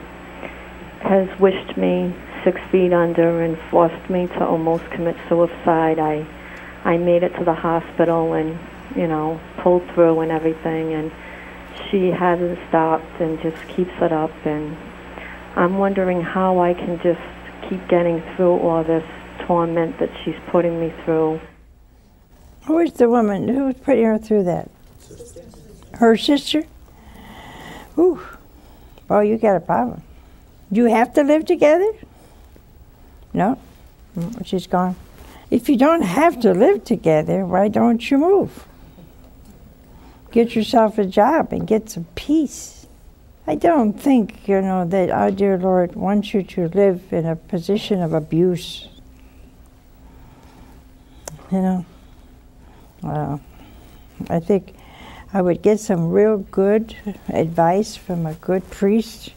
has 1.02 1.30
wished 1.40 1.78
me 1.78 2.12
six 2.44 2.60
feet 2.72 2.92
under 2.92 3.44
and 3.44 3.60
forced 3.70 4.10
me 4.10 4.26
to 4.26 4.44
almost 4.44 4.90
commit 4.90 5.18
suicide. 5.30 6.00
I, 6.00 6.26
I 6.84 6.98
made 6.98 7.22
it 7.22 7.38
to 7.38 7.46
the 7.46 7.54
hospital 7.54 8.34
and, 8.34 8.58
you 8.96 9.08
know, 9.08 9.40
pulled 9.60 9.88
through 9.94 10.22
and 10.22 10.32
everything. 10.32 10.94
And 10.94 11.12
she 11.90 12.08
hasn't 12.12 12.60
stopped 12.70 13.20
and 13.20 13.42
just 13.42 13.58
keeps 13.70 13.92
it 14.02 14.12
up. 14.12 14.32
And 14.46 14.76
I'm 15.56 15.78
wondering 15.78 16.22
how 16.22 16.60
I 16.60 16.74
can 16.74 17.00
just 17.02 17.22
keep 17.70 17.88
getting 17.88 18.22
through 18.36 18.60
all 18.60 18.84
this 18.84 19.04
torment 19.46 20.00
that 20.00 20.10
she's 20.24 20.36
putting 20.50 20.80
me 20.80 20.94
through. 21.04 21.40
Who 22.66 22.80
is 22.80 22.94
the 22.94 23.10
woman 23.10 23.48
who's 23.48 23.76
putting 23.76 24.06
her 24.06 24.18
through 24.18 24.44
that? 24.44 24.70
Her 25.94 26.16
sister? 26.16 26.64
Ooh. 27.98 28.22
Oh, 29.10 29.22
you 29.22 29.38
got 29.38 29.56
a 29.56 29.60
problem. 29.60 30.04
You 30.72 30.86
have 30.86 31.14
to 31.16 31.24
live 31.24 31.46
together? 31.46 31.92
No? 33.34 33.60
Mm, 34.18 34.46
She's 34.46 34.68
gone. 34.68 34.96
If 35.50 35.68
you 35.68 35.78
don't 35.78 36.04
have 36.04 36.40
to 36.42 36.54
live 36.54 36.84
together, 36.84 37.44
why 37.44 37.70
don't 37.70 38.10
you 38.12 38.20
move? 38.20 38.66
Get 40.32 40.56
yourself 40.56 40.98
a 40.98 41.06
job 41.06 41.52
and 41.52 41.66
get 41.66 41.90
some 41.90 42.06
peace. 42.16 42.86
I 43.48 43.56
don't 43.56 43.94
think, 43.94 44.48
you 44.48 44.62
know, 44.62 44.86
that 44.86 45.10
our 45.10 45.32
dear 45.32 45.58
Lord 45.58 45.96
wants 45.96 46.34
you 46.34 46.44
to 46.44 46.68
live 46.68 47.12
in 47.12 47.26
a 47.26 47.36
position 47.36 48.02
of 48.02 48.14
abuse. 48.14 48.88
You 51.52 51.62
know? 51.62 51.86
Well, 53.02 53.42
I 54.30 54.40
think 54.40 54.76
I 55.34 55.42
would 55.42 55.64
get 55.64 55.80
some 55.80 56.12
real 56.12 56.38
good 56.38 56.96
advice 57.28 57.96
from 57.96 58.26
a 58.26 58.36
good 58.36 58.70
priest 58.70 59.34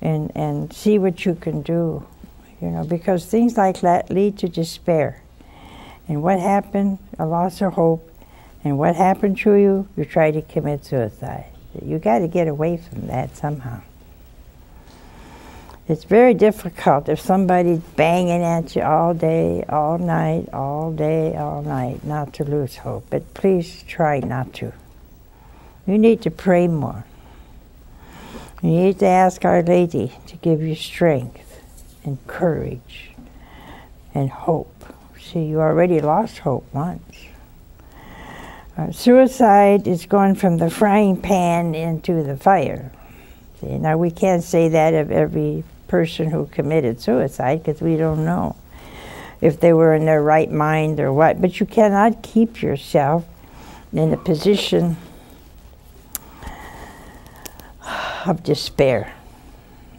and, 0.00 0.32
and 0.34 0.72
see 0.72 0.98
what 0.98 1.26
you 1.26 1.34
can 1.34 1.62
do, 1.62 2.06
you 2.62 2.68
know, 2.68 2.84
because 2.84 3.26
things 3.26 3.56
like 3.56 3.80
that 3.80 4.10
lead 4.10 4.38
to 4.38 4.48
despair. 4.48 5.22
And 6.08 6.22
what 6.22 6.38
happened? 6.38 6.98
A 7.18 7.26
loss 7.26 7.60
of 7.60 7.74
hope. 7.74 8.10
And 8.66 8.78
what 8.78 8.96
happened 8.96 9.38
to 9.38 9.54
you? 9.54 9.86
You 9.96 10.04
tried 10.04 10.32
to 10.32 10.42
commit 10.42 10.84
suicide. 10.84 11.52
You 11.84 12.00
got 12.00 12.18
to 12.18 12.26
get 12.26 12.48
away 12.48 12.78
from 12.78 13.06
that 13.06 13.36
somehow. 13.36 13.82
It's 15.86 16.02
very 16.02 16.34
difficult 16.34 17.08
if 17.08 17.20
somebody's 17.20 17.78
banging 17.78 18.42
at 18.42 18.74
you 18.74 18.82
all 18.82 19.14
day, 19.14 19.64
all 19.68 19.98
night, 19.98 20.48
all 20.52 20.90
day, 20.90 21.36
all 21.36 21.62
night, 21.62 22.04
not 22.04 22.32
to 22.34 22.44
lose 22.44 22.78
hope. 22.78 23.06
But 23.08 23.34
please 23.34 23.84
try 23.84 24.18
not 24.18 24.52
to. 24.54 24.72
You 25.86 25.96
need 25.96 26.20
to 26.22 26.30
pray 26.32 26.66
more. 26.66 27.04
You 28.64 28.70
need 28.70 28.98
to 28.98 29.06
ask 29.06 29.44
Our 29.44 29.62
Lady 29.62 30.12
to 30.26 30.36
give 30.38 30.60
you 30.60 30.74
strength 30.74 31.62
and 32.02 32.18
courage 32.26 33.12
and 34.12 34.28
hope. 34.28 34.92
See, 35.20 35.44
you 35.44 35.60
already 35.60 36.00
lost 36.00 36.38
hope 36.38 36.66
once. 36.72 37.28
Uh, 38.76 38.92
suicide 38.92 39.86
is 39.86 40.04
going 40.04 40.34
from 40.34 40.58
the 40.58 40.68
frying 40.68 41.16
pan 41.16 41.74
into 41.74 42.22
the 42.22 42.36
fire. 42.36 42.92
See, 43.60 43.78
now 43.78 43.96
we 43.96 44.10
can't 44.10 44.42
say 44.42 44.68
that 44.68 44.92
of 44.92 45.10
every 45.10 45.64
person 45.88 46.30
who 46.30 46.44
committed 46.46 47.00
suicide 47.00 47.62
because 47.62 47.80
we 47.80 47.96
don't 47.96 48.24
know 48.24 48.54
if 49.40 49.60
they 49.60 49.72
were 49.72 49.94
in 49.94 50.04
their 50.04 50.22
right 50.22 50.50
mind 50.50 51.00
or 51.00 51.10
what. 51.10 51.40
But 51.40 51.58
you 51.58 51.64
cannot 51.64 52.22
keep 52.22 52.60
yourself 52.60 53.24
in 53.94 54.12
a 54.12 54.16
position 54.18 54.98
of 58.26 58.42
despair. 58.42 59.14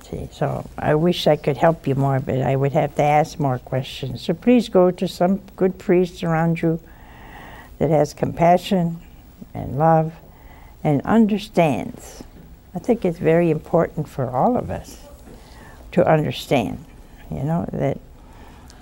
See, 0.04 0.30
so 0.32 0.70
I 0.78 0.94
wish 0.94 1.26
I 1.26 1.36
could 1.36 1.58
help 1.58 1.88
you 1.88 1.96
more, 1.96 2.20
but 2.20 2.42
I 2.44 2.56
would 2.56 2.74
have 2.74 2.96
to 2.96 3.04
ask 3.04 3.40
more 3.40 3.58
questions. 3.58 4.22
So 4.22 4.36
please 4.36 4.70
go 4.70 4.92
to 4.92 5.08
some 5.08 5.42
good 5.56 5.80
priest 5.80 6.24
around 6.24 6.62
you 6.62 6.80
that 7.80 7.90
has 7.90 8.14
compassion 8.14 9.00
and 9.54 9.78
love 9.78 10.14
and 10.84 11.02
understands. 11.02 12.24
I 12.76 12.80
think 12.80 13.06
it's 13.06 13.20
very 13.20 13.50
important 13.50 14.08
for 14.08 14.30
all 14.30 14.58
of 14.58 14.70
us 14.70 15.02
to 15.94 16.08
understand, 16.08 16.84
you 17.32 17.44
know, 17.44 17.68
that 17.74 18.00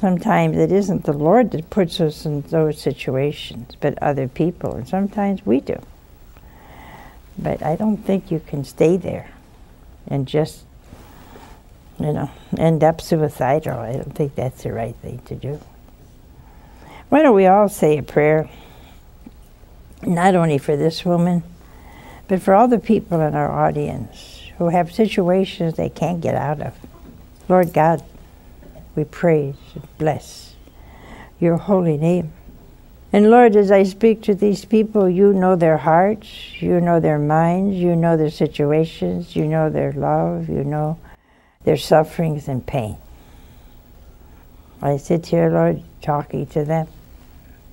sometimes 0.01 0.57
it 0.57 0.71
isn't 0.71 1.05
the 1.05 1.13
Lord 1.13 1.51
that 1.51 1.69
puts 1.69 2.01
us 2.01 2.25
in 2.25 2.41
those 2.41 2.81
situations, 2.81 3.75
but 3.79 3.97
other 4.01 4.27
people, 4.27 4.75
and 4.75 4.87
sometimes 4.87 5.45
we 5.45 5.61
do. 5.61 5.81
But 7.37 7.63
I 7.63 7.75
don't 7.75 7.97
think 7.97 8.31
you 8.31 8.41
can 8.45 8.63
stay 8.63 8.97
there 8.97 9.29
and 10.07 10.27
just, 10.27 10.63
you 11.99 12.13
know, 12.13 12.29
end 12.57 12.83
up 12.83 13.01
suicidal. 13.01 13.79
I 13.79 13.93
don't 13.93 14.15
think 14.15 14.35
that's 14.35 14.63
the 14.63 14.73
right 14.73 14.95
thing 14.97 15.19
to 15.25 15.35
do. 15.35 15.59
Why 17.09 17.21
don't 17.21 17.35
we 17.35 17.45
all 17.45 17.69
say 17.69 17.97
a 17.97 18.03
prayer, 18.03 18.49
not 20.01 20.35
only 20.35 20.57
for 20.57 20.75
this 20.75 21.05
woman, 21.05 21.43
but 22.27 22.41
for 22.41 22.53
all 22.53 22.67
the 22.67 22.79
people 22.79 23.21
in 23.21 23.35
our 23.35 23.51
audience 23.51 24.41
who 24.57 24.69
have 24.69 24.91
situations 24.91 25.75
they 25.75 25.89
can't 25.89 26.21
get 26.21 26.35
out 26.35 26.61
of. 26.61 26.73
Lord 27.47 27.73
God, 27.73 28.03
we 28.95 29.03
praise 29.03 29.55
and 29.73 29.97
bless 29.97 30.55
your 31.39 31.57
holy 31.57 31.97
name. 31.97 32.31
And 33.13 33.29
Lord, 33.29 33.55
as 33.55 33.71
I 33.71 33.83
speak 33.83 34.23
to 34.23 34.35
these 34.35 34.65
people, 34.65 35.09
you 35.09 35.31
know 35.31 35.55
their 35.55 35.77
hearts, 35.77 36.61
you 36.61 36.81
know 36.81 36.99
their 36.99 37.19
minds, 37.19 37.77
you 37.77 37.95
know 37.95 38.17
their 38.17 38.29
situations, 38.29 39.35
you 39.35 39.45
know 39.45 39.69
their 39.69 39.93
love, 39.93 40.49
you 40.49 40.63
know 40.63 40.99
their 41.63 41.77
sufferings 41.77 42.47
and 42.47 42.65
pain. 42.65 42.97
I 44.81 44.97
sit 44.97 45.27
here, 45.27 45.49
Lord, 45.49 45.83
talking 46.01 46.45
to 46.47 46.65
them 46.65 46.87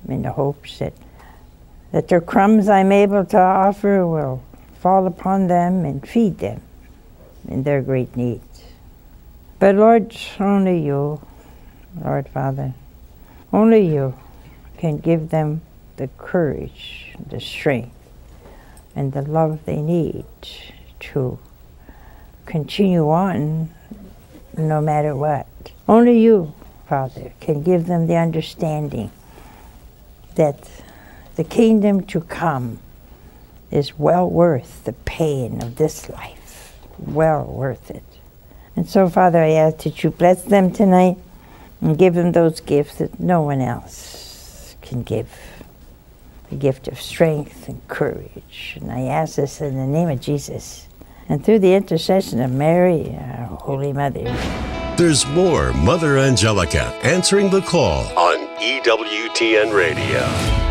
in 0.07 0.21
the 0.21 0.31
hopes 0.31 0.79
that, 0.79 0.93
that 1.93 2.07
the 2.07 2.19
crumbs 2.19 2.67
I'm 2.67 2.91
able 2.91 3.23
to 3.23 3.37
offer 3.37 4.05
will 4.05 4.43
fall 4.81 5.05
upon 5.05 5.47
them 5.47 5.85
and 5.85 6.05
feed 6.05 6.39
them 6.39 6.59
in 7.47 7.61
their 7.63 7.83
great 7.83 8.17
needs. 8.17 8.63
But 9.59 9.75
Lord, 9.75 10.17
only 10.39 10.79
you, 10.79 11.21
Lord 12.03 12.27
Father, 12.27 12.73
only 13.53 13.85
you 13.85 14.15
can 14.79 14.97
give 14.97 15.29
them 15.29 15.61
the 15.97 16.07
courage, 16.17 17.15
the 17.29 17.39
strength, 17.39 17.95
and 18.95 19.13
the 19.13 19.21
love 19.21 19.63
they 19.65 19.79
need 19.79 20.25
to 20.99 21.37
continue 22.47 23.07
on 23.07 23.69
no 24.57 24.81
matter 24.81 25.15
what. 25.15 25.47
Only 25.87 26.19
you, 26.19 26.55
Father, 26.89 27.33
can 27.39 27.61
give 27.61 27.85
them 27.85 28.07
the 28.07 28.15
understanding 28.15 29.11
that 30.35 30.67
the 31.35 31.43
kingdom 31.43 32.03
to 32.07 32.21
come 32.21 32.79
is 33.71 33.97
well 33.97 34.29
worth 34.29 34.83
the 34.83 34.93
pain 34.93 35.61
of 35.61 35.77
this 35.77 36.09
life, 36.09 36.77
well 36.99 37.45
worth 37.45 37.89
it. 37.89 38.03
And 38.75 38.87
so, 38.87 39.09
Father, 39.09 39.39
I 39.39 39.51
ask 39.51 39.77
that 39.79 40.03
you 40.03 40.11
bless 40.11 40.43
them 40.43 40.71
tonight 40.71 41.17
and 41.81 41.97
give 41.97 42.13
them 42.13 42.31
those 42.31 42.59
gifts 42.59 42.95
that 42.95 43.19
no 43.19 43.41
one 43.41 43.61
else 43.61 44.75
can 44.81 45.03
give 45.03 45.29
the 46.49 46.55
gift 46.55 46.87
of 46.87 47.01
strength 47.01 47.67
and 47.67 47.85
courage. 47.87 48.77
And 48.79 48.91
I 48.91 49.01
ask 49.01 49.35
this 49.35 49.59
in 49.61 49.75
the 49.75 49.87
name 49.87 50.09
of 50.09 50.21
Jesus 50.21 50.87
and 51.29 51.43
through 51.43 51.59
the 51.59 51.73
intercession 51.73 52.41
of 52.41 52.51
Mary, 52.51 53.15
our 53.17 53.57
Holy 53.61 53.93
Mother. 53.93 54.23
There's 54.97 55.25
more 55.27 55.73
Mother 55.73 56.19
Angelica 56.19 56.83
answering 57.01 57.49
the 57.49 57.61
call 57.61 58.05
on 58.17 58.47
EWTN 58.57 59.73
Radio. 59.73 60.62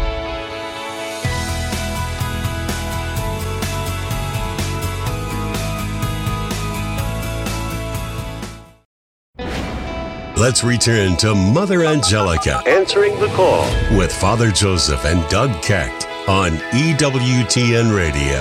Let's 10.43 10.65
return 10.65 11.17
to 11.19 11.37
Mother 11.37 11.85
Angelica 11.85 12.65
answering 12.67 13.17
the 13.21 13.29
call 13.29 13.63
with 13.97 14.13
Father 14.13 14.51
Joseph 14.51 15.05
and 15.05 15.25
Doug 15.31 15.63
Keck 15.63 15.93
on 16.29 16.51
EWTN 16.73 17.97
Radio. 17.97 18.41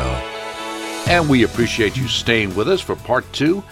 And 1.08 1.30
we 1.30 1.44
appreciate 1.44 1.96
you 1.96 2.08
staying 2.08 2.56
with 2.56 2.68
us 2.68 2.82
for 2.82 2.96
part 2.96 3.32
two 3.34 3.64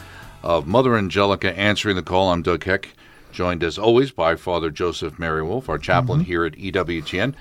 of 0.43 0.67
Mother 0.67 0.95
Angelica 0.95 1.57
answering 1.57 1.95
the 1.95 2.03
call. 2.03 2.29
I'm 2.31 2.43
Doug 2.43 2.61
Keck, 2.61 2.89
joined 3.31 3.63
as 3.63 3.79
always 3.79 4.11
by 4.11 4.35
Father 4.35 4.69
Joseph 4.69 5.17
Mary 5.17 5.41
Wolfe, 5.41 5.67
our 5.67 5.79
chaplain 5.79 6.19
mm-hmm. 6.19 6.27
here 6.27 6.45
at 6.45 6.53
EWTN. 6.53 7.33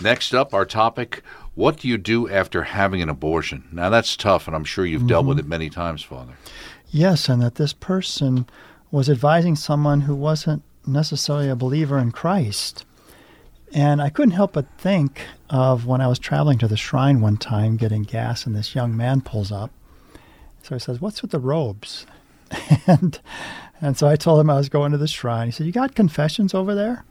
Next 0.00 0.32
up, 0.32 0.54
our 0.54 0.64
topic 0.64 1.24
What 1.56 1.78
do 1.78 1.88
you 1.88 1.98
do 1.98 2.28
after 2.28 2.62
having 2.62 3.02
an 3.02 3.08
abortion? 3.08 3.66
Now, 3.72 3.90
that's 3.90 4.16
tough, 4.16 4.46
and 4.46 4.54
I'm 4.54 4.62
sure 4.64 4.86
you've 4.86 5.08
dealt 5.08 5.22
mm-hmm. 5.22 5.28
with 5.30 5.38
it 5.40 5.48
many 5.48 5.70
times, 5.70 6.04
Father. 6.04 6.34
Yes, 6.92 7.28
and 7.28 7.42
that 7.42 7.56
this 7.56 7.72
person 7.72 8.46
was 8.90 9.10
advising 9.10 9.56
someone 9.56 10.02
who 10.02 10.14
wasn't 10.14 10.62
necessarily 10.86 11.48
a 11.48 11.56
believer 11.56 11.98
in 11.98 12.12
Christ. 12.12 12.84
And 13.72 14.00
I 14.00 14.10
couldn't 14.10 14.32
help 14.32 14.52
but 14.52 14.66
think 14.78 15.22
of 15.50 15.86
when 15.86 16.00
I 16.00 16.06
was 16.06 16.18
traveling 16.18 16.58
to 16.58 16.68
the 16.68 16.76
shrine 16.76 17.20
one 17.20 17.36
time 17.36 17.76
getting 17.76 18.02
gas, 18.02 18.46
and 18.46 18.54
this 18.54 18.74
young 18.74 18.96
man 18.96 19.20
pulls 19.20 19.50
up. 19.50 19.70
So 20.62 20.74
he 20.74 20.78
says, 20.78 21.00
What's 21.00 21.22
with 21.22 21.32
the 21.32 21.38
robes? 21.38 22.06
and 22.86 23.18
and 23.80 23.96
so 23.96 24.08
I 24.08 24.16
told 24.16 24.40
him 24.40 24.50
I 24.50 24.56
was 24.56 24.68
going 24.68 24.92
to 24.92 24.98
the 24.98 25.08
shrine. 25.08 25.48
He 25.48 25.52
said, 25.52 25.66
You 25.66 25.72
got 25.72 25.94
confessions 25.94 26.54
over 26.54 26.74
there? 26.74 27.04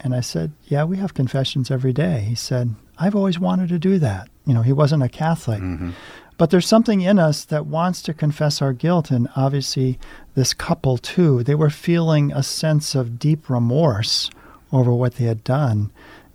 And 0.00 0.14
I 0.14 0.20
said, 0.20 0.52
Yeah, 0.64 0.84
we 0.84 0.96
have 0.96 1.14
confessions 1.14 1.70
every 1.70 1.92
day. 1.92 2.20
He 2.28 2.34
said, 2.34 2.74
I've 2.98 3.14
always 3.14 3.38
wanted 3.38 3.68
to 3.70 3.78
do 3.78 3.98
that. 3.98 4.28
You 4.46 4.54
know, 4.54 4.62
he 4.62 4.72
wasn't 4.72 5.02
a 5.02 5.08
Catholic. 5.08 5.60
Mm-hmm. 5.60 5.90
But 6.38 6.50
there's 6.50 6.66
something 6.66 7.02
in 7.02 7.18
us 7.18 7.44
that 7.44 7.66
wants 7.66 8.02
to 8.02 8.14
confess 8.14 8.60
our 8.60 8.72
guilt. 8.72 9.10
And 9.10 9.28
obviously, 9.36 9.98
this 10.34 10.54
couple, 10.54 10.98
too, 10.98 11.42
they 11.42 11.54
were 11.54 11.70
feeling 11.70 12.32
a 12.32 12.42
sense 12.42 12.94
of 12.94 13.18
deep 13.18 13.50
remorse 13.50 14.30
over 14.72 14.92
what 14.92 15.16
they 15.16 15.24
had 15.24 15.44
done. 15.44 15.90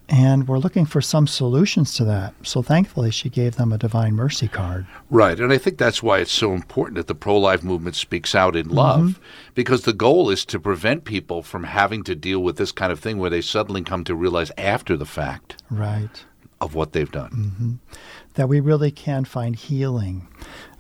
And 0.10 0.48
we're 0.48 0.60
looking 0.60 0.86
for 0.86 1.02
some 1.02 1.28
solutions 1.28 1.94
to 1.96 2.06
that. 2.06 2.34
So 2.44 2.62
thankfully, 2.62 3.12
she 3.12 3.30
gave 3.30 3.58
them 3.58 3.74
a 3.74 3.78
Divine 3.78 4.14
Mercy 4.14 4.48
card. 4.48 4.88
Right, 5.10 5.38
and 5.38 5.52
I 5.52 5.58
think 5.58 5.78
that's 5.78 6.02
why 6.02 6.20
it's 6.20 6.32
so 6.32 6.54
important 6.54 6.96
that 6.96 7.08
the 7.08 7.16
pro 7.16 7.38
life 7.38 7.62
movement 7.62 7.98
speaks 7.98 8.34
out 8.34 8.56
in 8.56 8.68
mm-hmm. 8.68 8.78
love, 8.78 9.20
because 9.54 9.82
the 9.82 9.92
goal 9.92 10.30
is 10.30 10.46
to 10.46 10.60
prevent 10.60 11.04
people 11.04 11.44
from 11.44 11.66
having 11.66 12.04
to 12.04 12.16
deal 12.16 12.40
with 12.40 12.56
this 12.56 12.72
kind 12.72 12.92
of 12.92 13.02
thing 13.02 13.18
where 13.18 13.30
they 13.30 13.42
suddenly 13.42 13.84
come 13.84 14.06
to 14.06 14.16
realize 14.16 14.52
after 14.58 14.96
the 14.96 15.06
fact 15.06 15.62
Right. 15.70 16.24
of 16.62 16.74
what 16.74 16.94
they've 16.94 17.12
done. 17.12 17.32
Mm-hmm. 17.32 17.72
that 18.36 18.48
we 18.48 18.62
really 18.62 18.92
can 18.92 19.26
find 19.26 19.56
healing. 19.58 20.28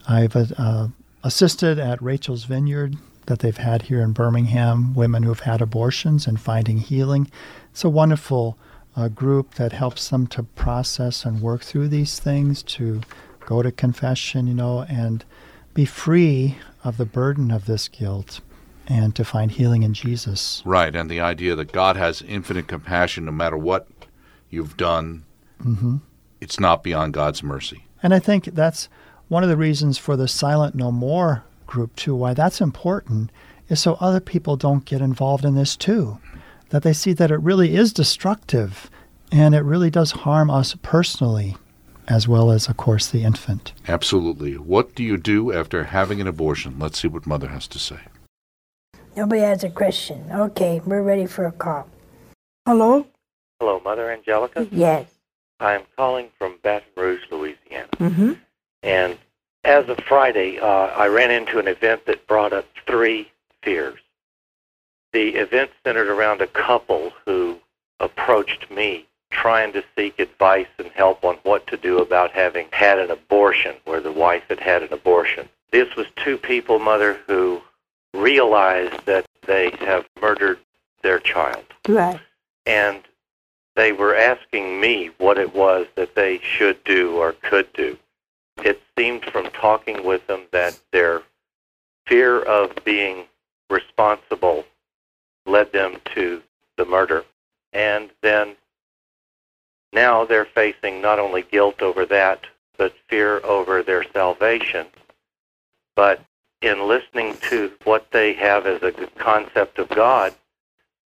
I've 0.08 0.36
uh, 0.36 0.46
uh 0.58 0.88
assisted 1.24 1.80
at 1.80 2.02
Rachel's 2.02 2.46
Vineyard 2.46 2.96
that 3.28 3.40
they've 3.40 3.58
had 3.58 3.84
here 3.84 4.02
in 4.02 4.12
Birmingham, 4.12 4.94
women 4.94 5.24
who've 5.24 5.40
had 5.42 5.62
abortions 5.62 6.28
and 6.28 6.40
finding 6.40 6.80
healing. 6.80 7.30
It's 7.72 7.84
a 7.84 7.90
wonderful 7.90 8.58
uh, 8.96 9.10
group 9.10 9.56
that 9.56 9.74
helps 9.74 10.10
them 10.10 10.28
to 10.28 10.44
process 10.44 11.24
and 11.24 11.42
work 11.42 11.62
through 11.62 11.90
these 11.90 12.20
things, 12.20 12.64
to 12.64 13.02
go 13.46 13.62
to 13.62 13.72
confession, 13.72 14.48
you 14.48 14.54
know, 14.54 14.82
and 14.90 15.24
be 15.74 15.86
free 15.86 16.58
of 16.84 16.98
the 16.98 17.06
burden 17.06 17.52
of 17.52 17.66
this 17.66 17.88
guilt 17.88 18.42
and 18.88 19.16
to 19.16 19.24
find 19.24 19.52
healing 19.52 19.84
in 19.84 19.94
Jesus. 19.94 20.64
Right, 20.66 20.96
and 20.96 21.10
the 21.10 21.20
idea 21.20 21.56
that 21.56 21.72
God 21.72 21.98
has 21.98 22.22
infinite 22.22 22.68
compassion 22.68 23.26
no 23.26 23.32
matter 23.32 23.58
what 23.58 23.88
you've 24.50 24.78
done, 24.78 25.26
it's 26.42 26.60
not 26.60 26.84
beyond 26.84 27.14
God's 27.14 27.44
mercy. 27.44 27.86
And 28.02 28.14
I 28.14 28.20
think 28.20 28.46
that's 28.46 28.88
one 29.28 29.44
of 29.44 29.50
the 29.50 29.58
reasons 29.58 29.98
for 29.98 30.16
the 30.16 30.28
Silent 30.28 30.74
No 30.74 30.92
More 30.92 31.44
group, 31.68 31.96
too, 31.96 32.16
why 32.16 32.34
that's 32.34 32.62
important, 32.62 33.32
is 33.70 33.80
so 33.80 33.98
other 34.00 34.20
people 34.20 34.56
don't 34.56 34.86
get 34.86 35.02
involved 35.02 35.46
in 35.46 35.56
this, 35.56 35.76
too. 35.76 36.20
That 36.70 36.84
they 36.84 36.94
see 36.94 37.14
that 37.14 37.32
it 37.32 37.40
really 37.42 37.76
is 37.76 37.94
destructive 37.94 38.90
and 39.32 39.54
it 39.54 39.62
really 39.62 39.90
does 39.90 40.12
harm 40.12 40.50
us 40.50 40.76
personally, 40.82 41.56
as 42.08 42.28
well 42.28 42.52
as, 42.52 42.68
of 42.68 42.78
course, 42.78 43.08
the 43.08 43.24
infant. 43.24 43.74
Absolutely. 43.88 44.54
What 44.54 44.96
do 44.96 45.04
you 45.04 45.18
do 45.18 45.52
after 45.52 45.84
having 45.86 46.22
an 46.22 46.28
abortion? 46.28 46.80
Let's 46.80 47.00
see 47.00 47.08
what 47.08 47.28
Mother 47.28 47.50
has 47.50 47.68
to 47.68 47.80
say. 47.80 48.00
Nobody 49.16 49.42
has 49.42 49.64
a 49.64 49.70
question. 49.70 50.26
Okay, 50.32 50.82
we're 50.86 51.02
ready 51.02 51.26
for 51.26 51.46
a 51.46 51.52
call. 51.52 51.88
Hello? 52.66 53.08
Hello, 53.60 53.82
Mother 53.84 54.12
Angelica. 54.12 54.68
Yes. 54.72 55.10
I'm 55.60 55.82
calling 55.96 56.30
from 56.38 56.58
Baton 56.62 56.88
Rouge, 56.96 57.24
Louisiana. 57.32 57.90
Mm-hmm. 57.98 58.34
And 58.84 59.18
as 59.68 59.88
of 59.90 60.00
Friday, 60.08 60.60
uh, 60.60 60.66
I 60.66 61.08
ran 61.08 61.30
into 61.30 61.60
an 61.60 61.68
event 61.68 62.06
that 62.06 62.26
brought 62.26 62.54
up 62.54 62.66
three 62.88 63.30
fears. 63.62 64.00
The 65.12 65.36
event 65.36 65.72
centered 65.84 66.08
around 66.08 66.42
a 66.42 66.48
couple 66.48 67.12
who 67.26 67.60
approached 68.00 68.72
me 68.72 69.06
trying 69.30 69.74
to 69.74 69.84
seek 69.96 70.20
advice 70.20 70.68
and 70.80 70.88
help 70.92 71.26
on 71.26 71.36
what 71.44 71.68
to 71.68 71.76
do 71.76 72.00
about 72.00 72.32
having 72.32 72.68
had 72.72 72.98
an 72.98 73.12
abortion, 73.12 73.76
where 73.84 74.00
the 74.00 74.12
wife 74.12 74.44
had 74.48 74.60
had 74.60 74.84
an 74.84 74.94
abortion. 74.94 75.50
This 75.72 75.94
was 75.98 76.08
two 76.16 76.38
people, 76.38 76.80
Mother, 76.80 77.20
who 77.28 77.62
realized 78.14 79.06
that 79.06 79.26
they 79.46 79.72
have 79.82 80.06
murdered 80.22 80.60
their 81.04 81.20
child. 81.20 81.66
Right. 81.88 82.20
and 82.66 83.02
they 83.76 83.92
were 83.92 84.16
asking 84.16 84.82
me 84.82 85.12
what 85.20 85.38
it 85.38 85.54
was 85.54 85.86
that 85.96 86.16
they 86.16 86.40
should 86.40 86.84
do 86.84 87.18
or 87.18 87.34
could 87.34 87.72
do. 87.74 87.98
It 88.64 88.82
seemed 88.98 89.26
from 89.26 89.46
talking 89.52 90.04
with 90.04 90.26
them 90.28 90.44
that 90.52 90.80
their 90.92 91.22
fear 92.06 92.42
of 92.42 92.72
being 92.84 93.26
responsible 93.70 94.66
led 95.46 95.72
them 95.72 95.98
to 96.16 96.42
the 96.78 96.86
murder. 96.86 97.24
And 97.74 98.10
then 98.22 98.56
now 99.94 100.26
they're 100.26 100.46
facing 100.46 101.02
not 101.02 101.20
only 101.20 101.42
guilt 101.44 101.82
over 101.82 102.06
that, 102.06 102.46
but 102.78 102.94
fear 103.10 103.44
over 103.46 103.84
their 103.84 104.04
salvation. 104.12 104.88
But 105.96 106.24
in 106.62 106.88
listening 106.88 107.38
to 107.50 107.72
what 107.84 108.12
they 108.12 108.34
have 108.34 108.66
as 108.66 108.82
a 108.84 108.92
concept 109.18 109.80
of 109.80 109.90
God, 109.90 110.34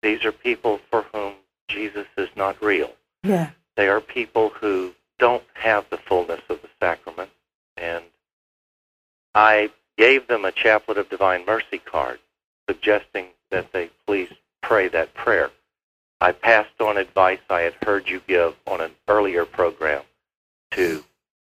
these 0.03 0.25
are 0.25 0.33
people 0.33 0.81
for 0.91 1.03
whom 1.13 1.35
Jesus 1.69 2.07
is 2.17 2.29
not 2.37 2.61
real. 2.63 2.93
Yeah. 3.23 3.51
They 3.77 3.89
are 3.89 4.01
people 4.01 4.51
who 4.51 4.93
don't 5.19 5.45
have 5.55 5.89
the 5.91 5.99
fullness 5.99 6.41
of 6.49 6.63
the 6.63 6.69
sacrament. 6.81 7.31
I 9.35 9.71
gave 9.97 10.27
them 10.29 10.45
a 10.45 10.53
Chaplet 10.53 10.97
of 10.99 11.09
Divine 11.09 11.45
Mercy 11.47 11.79
card, 11.79 12.19
suggesting 12.69 13.27
that 13.51 13.73
they 13.73 13.91
please 14.07 14.31
pray 14.63 14.89
that 14.89 15.15
prayer. 15.15 15.51
I 16.21 16.33
passed 16.33 16.81
on 16.81 16.99
advice 16.99 17.39
I 17.49 17.61
had 17.61 17.75
heard 17.85 18.09
you 18.09 18.21
give 18.27 18.55
on 18.67 18.81
an 18.81 18.93
earlier 19.09 19.45
program 19.45 20.03
to 20.73 21.05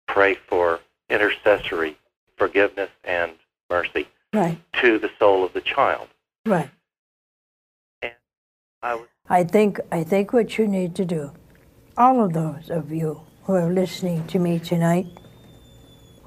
pray 0.08 0.36
for 0.36 0.80
intercessory 1.10 1.98
forgiveness 2.38 2.90
and 3.04 3.32
mercy 3.70 4.08
Right, 4.34 4.60
to 4.82 5.00
the 5.00 5.10
soul 5.18 5.44
of 5.44 5.54
the 5.54 5.62
child. 5.62 6.08
right. 6.46 6.70
And 8.02 8.14
I 8.84 8.96
was 8.96 9.08
I 9.28 9.44
think 9.44 9.80
I 9.92 10.04
think 10.04 10.34
what 10.34 10.58
you 10.58 10.68
need 10.68 10.96
to 10.96 11.06
do, 11.06 11.32
all 11.98 12.24
of 12.24 12.34
those 12.34 12.70
of 12.70 12.92
you 12.92 13.22
who 13.44 13.54
are 13.56 13.72
listening 13.74 14.26
to 14.28 14.40
me 14.40 14.60
tonight, 14.60 15.08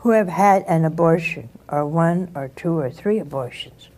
who 0.02 0.10
have 0.10 0.28
had 0.28 0.64
an 0.66 0.84
abortion, 0.84 1.48
or 1.68 1.86
one 1.86 2.28
or 2.34 2.48
two 2.48 2.76
or 2.76 2.90
three 2.90 3.20
abortions, 3.20 3.88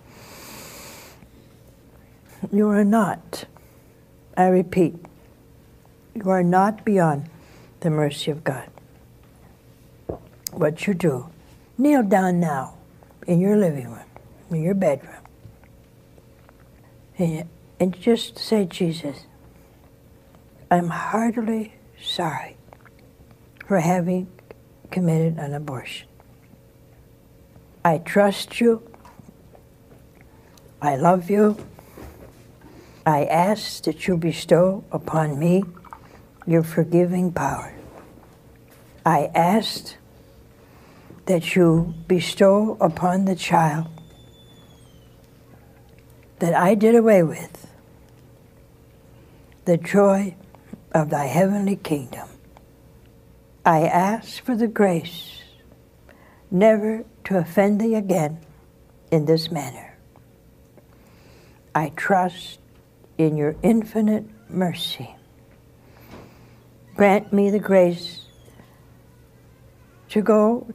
you 2.52 2.68
are 2.68 2.84
not, 2.84 3.46
I 4.36 4.48
repeat, 4.48 4.94
you 6.14 6.28
are 6.28 6.42
not 6.42 6.84
beyond 6.84 7.30
the 7.80 7.88
mercy 7.88 8.30
of 8.30 8.44
God. 8.44 8.68
What 10.52 10.86
you 10.86 10.92
do, 10.92 11.30
kneel 11.78 12.02
down 12.02 12.38
now 12.38 12.74
in 13.26 13.40
your 13.40 13.56
living 13.56 13.90
room, 13.90 14.04
in 14.50 14.62
your 14.62 14.74
bedroom, 14.74 15.22
and 17.18 17.98
just 17.98 18.38
say, 18.38 18.66
Jesus, 18.66 19.24
I'm 20.70 20.88
heartily 20.88 21.72
sorry 21.98 22.58
for 23.66 23.80
having 23.80 24.28
committed 24.90 25.38
an 25.38 25.54
abortion. 25.54 26.08
I 27.84 27.98
trust 27.98 28.60
you. 28.60 28.82
I 30.80 30.96
love 30.96 31.30
you. 31.30 31.56
I 33.06 33.24
ask 33.24 33.84
that 33.84 34.08
you 34.08 34.16
bestow 34.16 34.84
upon 34.90 35.38
me 35.38 35.62
your 36.46 36.62
forgiving 36.62 37.32
power. 37.32 37.74
I 39.04 39.30
ask 39.34 39.96
that 41.26 41.54
you 41.54 41.94
bestow 42.06 42.76
upon 42.80 43.24
the 43.26 43.34
child 43.34 43.88
that 46.38 46.54
I 46.54 46.74
did 46.74 46.94
away 46.94 47.22
with 47.22 47.66
the 49.64 49.76
joy 49.76 50.34
of 50.92 51.10
thy 51.10 51.26
heavenly 51.26 51.76
kingdom. 51.76 52.28
I 53.66 53.86
ask 53.86 54.44
for 54.44 54.54
the 54.54 54.68
grace 54.68 55.42
never 56.50 57.04
to 57.24 57.38
offend 57.38 57.80
thee 57.80 57.94
again 57.94 58.38
in 59.10 59.24
this 59.24 59.50
manner. 59.50 59.96
I 61.74 61.90
trust 61.96 62.60
in 63.16 63.36
your 63.36 63.56
infinite 63.62 64.26
mercy. 64.50 65.16
Grant 66.94 67.32
me 67.32 67.50
the 67.50 67.58
grace 67.58 68.26
to 70.10 70.20
go 70.20 70.66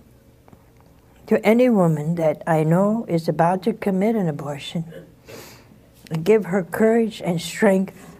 to 1.27 1.45
any 1.45 1.69
woman 1.69 2.15
that 2.15 2.41
I 2.47 2.63
know 2.63 3.05
is 3.07 3.29
about 3.29 3.61
to 3.63 3.73
commit 3.73 4.15
an 4.15 4.27
abortion 4.27 4.91
and 6.09 6.25
give 6.25 6.45
her 6.45 6.63
courage 6.63 7.21
and 7.23 7.39
strength 7.39 8.17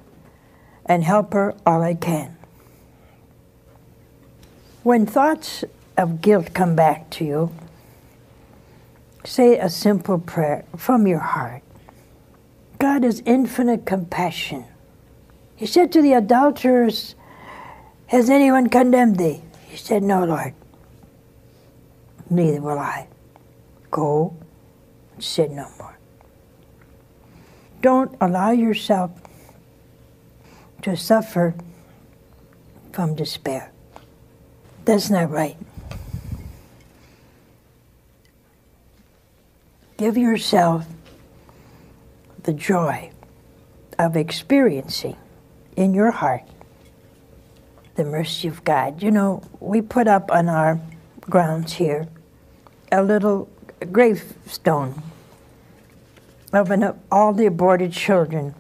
and 0.86 1.04
help 1.04 1.34
her 1.34 1.56
all 1.66 1.82
I 1.82 1.96
can. 1.96 2.39
When 4.90 5.06
thoughts 5.06 5.64
of 5.98 6.20
guilt 6.20 6.56
come 6.56 6.76
back 6.76 7.12
to 7.12 7.24
you, 7.24 7.52
say 9.24 9.60
a 9.60 9.70
simple 9.70 10.18
prayer 10.18 10.66
from 10.76 11.06
your 11.06 11.20
heart. 11.20 11.62
God 12.80 13.04
has 13.04 13.22
infinite 13.24 13.86
compassion. 13.86 14.66
He 15.56 15.68
said 15.68 15.92
to 15.92 16.02
the 16.02 16.14
adulterers, 16.14 17.14
Has 18.08 18.32
anyone 18.32 18.68
condemned 18.68 19.20
thee? 19.20 19.44
He 19.68 19.78
said, 19.78 20.02
No, 20.02 20.26
Lord. 20.26 20.56
Neither 22.28 22.60
will 22.60 22.80
I. 22.80 23.10
Go 23.92 24.36
and 25.14 25.24
sin 25.24 25.56
no 25.56 25.70
more. 25.78 26.00
Don't 27.84 28.18
allow 28.20 28.50
yourself 28.50 29.12
to 30.82 30.98
suffer 30.98 31.54
from 32.92 33.14
despair. 33.14 33.72
That's 34.90 35.12
not 35.12 35.30
right. 35.30 35.56
Give 39.98 40.18
yourself 40.18 40.88
the 42.42 42.54
joy 42.54 43.12
of 44.00 44.18
experiencing 44.18 45.16
in 45.76 45.94
your 45.94 46.10
heart 46.10 46.42
the 47.98 48.04
mercy 48.04 48.48
of 48.48 48.64
God. 48.64 49.04
You 49.04 49.12
know, 49.12 49.44
we 49.60 49.84
put 49.84 50.08
up 50.08 50.32
on 50.32 50.50
our 50.50 50.80
grounds 51.22 51.74
here 51.74 52.08
a 52.92 53.04
little 53.04 53.48
gravestone 53.92 55.04
of 56.52 56.72
an, 56.72 57.00
all 57.12 57.34
the 57.34 57.46
aborted 57.46 57.94
children. 57.94 58.56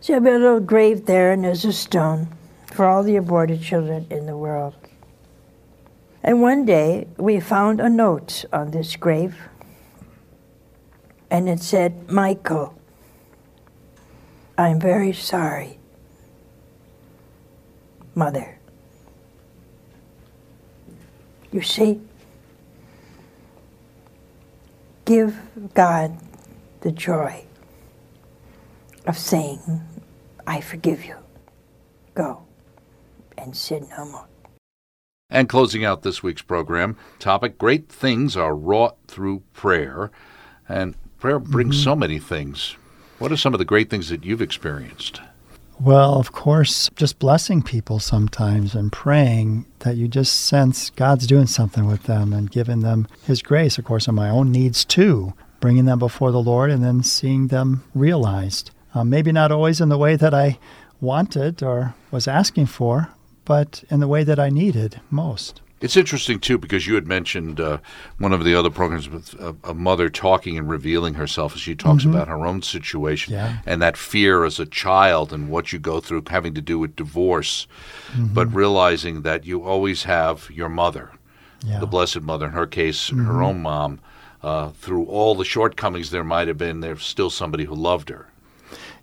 So 0.00 0.14
you 0.14 0.14
have 0.14 0.26
a 0.26 0.36
little 0.36 0.58
grave 0.58 1.06
there, 1.06 1.30
and 1.30 1.44
there's 1.44 1.64
a 1.64 1.72
stone 1.72 2.26
for 2.72 2.86
all 2.86 3.02
the 3.02 3.16
aborted 3.16 3.62
children 3.62 4.06
in 4.10 4.26
the 4.26 4.36
world. 4.36 4.74
And 6.22 6.40
one 6.40 6.64
day 6.64 7.06
we 7.18 7.38
found 7.40 7.80
a 7.80 7.88
note 7.88 8.44
on 8.52 8.70
this 8.70 8.96
grave, 8.96 9.36
and 11.30 11.48
it 11.48 11.60
said, 11.60 12.10
Michael, 12.10 12.78
I'm 14.56 14.80
very 14.80 15.12
sorry. 15.12 15.78
Mother. 18.14 18.58
You 21.50 21.62
see, 21.62 22.00
give 25.04 25.36
God 25.74 26.16
the 26.80 26.92
joy 26.92 27.44
of 29.06 29.18
saying, 29.18 29.60
I 30.46 30.60
forgive 30.60 31.04
you. 31.04 31.16
Go 32.14 32.42
and 33.42 33.56
sin 33.56 33.88
no 33.96 34.04
more. 34.06 34.26
And 35.30 35.48
closing 35.48 35.84
out 35.84 36.02
this 36.02 36.22
week's 36.22 36.42
program, 36.42 36.96
topic 37.18 37.58
Great 37.58 37.88
things 37.88 38.36
are 38.36 38.54
wrought 38.54 38.96
through 39.08 39.42
prayer. 39.52 40.10
And 40.68 40.94
prayer 41.18 41.38
brings 41.38 41.76
Mm-hmm. 41.76 41.84
so 41.84 41.96
many 41.96 42.18
things. 42.18 42.76
What 43.18 43.32
are 43.32 43.36
some 43.36 43.54
of 43.54 43.58
the 43.58 43.64
great 43.64 43.88
things 43.88 44.08
that 44.10 44.24
you've 44.24 44.42
experienced? 44.42 45.20
Well, 45.80 46.14
of 46.14 46.32
course, 46.32 46.90
just 46.96 47.18
blessing 47.18 47.62
people 47.62 47.98
sometimes 47.98 48.74
and 48.74 48.92
praying 48.92 49.64
that 49.80 49.96
you 49.96 50.06
just 50.06 50.42
sense 50.42 50.90
God's 50.90 51.26
doing 51.26 51.46
something 51.46 51.86
with 51.86 52.04
them 52.04 52.32
and 52.32 52.50
giving 52.50 52.80
them 52.80 53.08
His 53.24 53.42
grace, 53.42 53.78
of 53.78 53.84
course, 53.84 54.06
on 54.06 54.14
my 54.14 54.28
own 54.28 54.52
needs 54.52 54.84
too, 54.84 55.32
bringing 55.60 55.86
them 55.86 55.98
before 55.98 56.30
the 56.30 56.42
Lord 56.42 56.70
and 56.70 56.84
then 56.84 57.02
seeing 57.02 57.48
them 57.48 57.82
realized. 57.94 58.70
Uh, 58.94 59.02
maybe 59.02 59.32
not 59.32 59.50
always 59.50 59.80
in 59.80 59.88
the 59.88 59.98
way 59.98 60.14
that 60.14 60.34
I 60.34 60.58
wanted 61.00 61.62
or 61.62 61.94
was 62.10 62.28
asking 62.28 62.66
for, 62.66 63.08
but 63.44 63.84
in 63.90 64.00
the 64.00 64.08
way 64.08 64.24
that 64.24 64.38
I 64.38 64.48
needed 64.48 65.00
most. 65.10 65.60
It's 65.80 65.96
interesting 65.96 66.38
too 66.38 66.58
because 66.58 66.86
you 66.86 66.94
had 66.94 67.08
mentioned 67.08 67.58
uh, 67.58 67.78
one 68.18 68.32
of 68.32 68.44
the 68.44 68.54
other 68.54 68.70
programs 68.70 69.08
with 69.08 69.34
a, 69.40 69.56
a 69.64 69.74
mother 69.74 70.08
talking 70.08 70.56
and 70.56 70.70
revealing 70.70 71.14
herself 71.14 71.54
as 71.56 71.60
she 71.60 71.74
talks 71.74 72.04
about 72.04 72.28
her 72.28 72.46
own 72.46 72.62
situation 72.62 73.34
Mm-hmm. 73.34 73.54
Yeah. 73.54 73.58
and 73.66 73.82
that 73.82 73.96
fear 73.96 74.44
as 74.44 74.60
a 74.60 74.66
child 74.66 75.32
and 75.32 75.50
what 75.50 75.72
you 75.72 75.80
go 75.80 75.98
through 76.00 76.22
having 76.28 76.54
to 76.54 76.60
do 76.60 76.78
with 76.78 76.94
divorce, 76.94 77.66
but 78.16 78.54
realizing 78.54 79.22
that 79.22 79.44
you 79.44 79.64
always 79.64 80.04
have 80.04 80.48
your 80.52 80.68
mother, 80.68 81.10
Yeah. 81.64 81.70
Mm-hmm. 81.72 81.80
the 81.80 81.86
Blessed 81.88 82.20
Mother, 82.22 82.46
in 82.46 82.52
her 82.52 82.66
case, 82.68 83.08
her 83.08 83.42
own 83.42 83.60
mom. 83.62 83.98
Uh, 84.40 84.70
through 84.70 85.04
all 85.06 85.34
the 85.36 85.44
shortcomings 85.44 86.10
there 86.10 86.24
might 86.24 86.46
have 86.48 86.58
been, 86.58 86.80
there's 86.80 87.04
still 87.04 87.30
somebody 87.30 87.64
who 87.64 87.74
loved 87.74 88.08
her. 88.08 88.26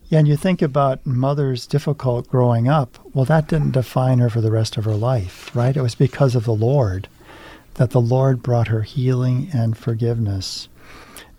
Yeah, 0.09 0.19
and 0.19 0.27
you 0.27 0.35
think 0.35 0.63
about 0.63 1.05
mother's 1.05 1.67
difficult 1.67 2.27
growing 2.27 2.67
up. 2.67 2.97
Well, 3.13 3.25
that 3.25 3.47
didn't 3.47 3.71
define 3.71 4.17
her 4.17 4.29
for 4.29 4.41
the 4.41 4.51
rest 4.51 4.75
of 4.75 4.85
her 4.85 4.95
life, 4.95 5.55
right? 5.55 5.77
It 5.77 5.83
was 5.83 5.93
because 5.93 6.35
of 6.35 6.45
the 6.45 6.53
Lord 6.53 7.07
that 7.75 7.91
the 7.91 8.01
Lord 8.01 8.41
brought 8.41 8.69
her 8.69 8.81
healing 8.81 9.49
and 9.53 9.77
forgiveness. 9.77 10.67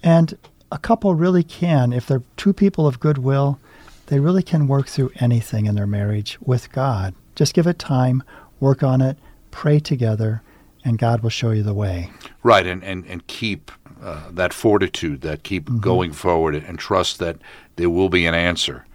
And 0.05 0.39
a 0.71 0.79
couple 0.79 1.15
really 1.17 1.43
can, 1.43 1.93
if 1.93 2.07
they're 2.07 2.23
two 2.37 2.53
people 2.53 2.87
of 2.87 3.01
goodwill, 3.01 3.59
they 4.07 4.21
really 4.21 4.43
can 4.43 4.69
work 4.69 4.87
through 4.87 5.11
anything 5.17 5.67
in 5.67 5.75
their 5.75 5.87
marriage 5.87 6.39
with 6.41 6.71
God. 6.71 7.15
Just 7.35 7.55
give 7.55 7.67
it 7.67 7.79
time, 7.79 8.23
work 8.61 8.83
on 8.85 9.01
it, 9.01 9.19
pray 9.51 9.81
together, 9.81 10.43
and 10.85 10.97
God 10.97 11.23
will 11.23 11.31
show 11.31 11.51
you 11.51 11.63
the 11.65 11.75
way. 11.75 12.11
Right, 12.43 12.67
and, 12.67 12.83
and, 12.85 13.05
and 13.07 13.27
keep 13.27 13.73
uh, 14.03 14.31
that 14.31 14.53
fortitude, 14.53 15.21
that 15.23 15.43
keep 15.43 15.81
going 15.81 16.13
forward, 16.13 16.55
and 16.55 16.79
trust 16.79 17.19
that 17.19 17.37
there 17.77 17.91
will 17.91 18.09
be 18.09 18.27
an 18.27 18.35
answer. 18.35 18.87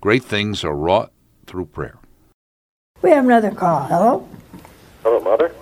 Great 0.00 0.24
things 0.24 0.64
are 0.64 0.74
wrought 0.74 1.12
through 1.46 1.66
prayer. 1.66 1.98
We 3.02 3.10
have 3.10 3.24
another 3.24 3.50
call. 3.50 3.84
Hello? 3.84 4.28
Hello, 5.02 5.20
Mother. 5.20 5.54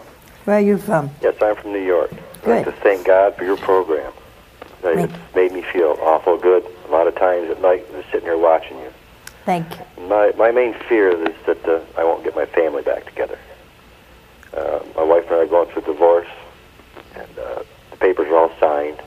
Where 0.45 0.59
are 0.59 0.61
you 0.61 0.79
from? 0.79 1.11
Yes, 1.23 1.37
I'm 1.41 1.57
from 1.57 1.73
New 1.73 1.85
York. 1.85 2.13
I'd 2.13 2.43
Good. 2.43 2.67
like 2.67 2.77
to 2.77 2.83
thank 2.83 3.07
God 3.07 3.37
for 3.37 3.45
your 3.45 3.57
program. 3.57 4.13
Thank 4.81 5.11
It's 5.11 5.35
made 5.35 5.53
me 5.53 5.63
feel 5.63 5.97
awful 6.03 6.37
good. 6.37 6.67
A 6.89 6.91
lot 6.91 7.07
of 7.07 7.15
times 7.15 7.49
at 7.51 7.61
night, 7.63 7.91
just 7.93 8.11
sitting 8.11 8.27
here 8.27 8.37
watching 8.37 8.77
you. 8.79 8.93
Thank 9.45 9.67
you. 9.71 10.07
My 10.09 10.33
my 10.37 10.51
main 10.51 10.75
fear 10.89 11.11
is 11.11 11.37
that 11.47 11.65
uh, 11.67 11.81
I 11.97 12.05
won't 12.05 12.25
get 12.25 12.35
my 12.35 12.47
family 12.47 12.83
back 12.83 13.07
together. 13.07 13.39
Uh, 14.53 14.81
my 14.97 15.05
wife 15.05 15.25
and 15.27 15.37
I 15.37 15.39
are 15.39 15.47
going 15.47 15.69
through 15.71 15.83
a 15.83 15.87
divorce, 15.87 16.29
and 17.15 17.39
uh, 17.39 17.63
the 17.63 17.65
papers 18.03 18.27
are 18.27 18.37
all 18.37 18.53
signed, 18.59 19.01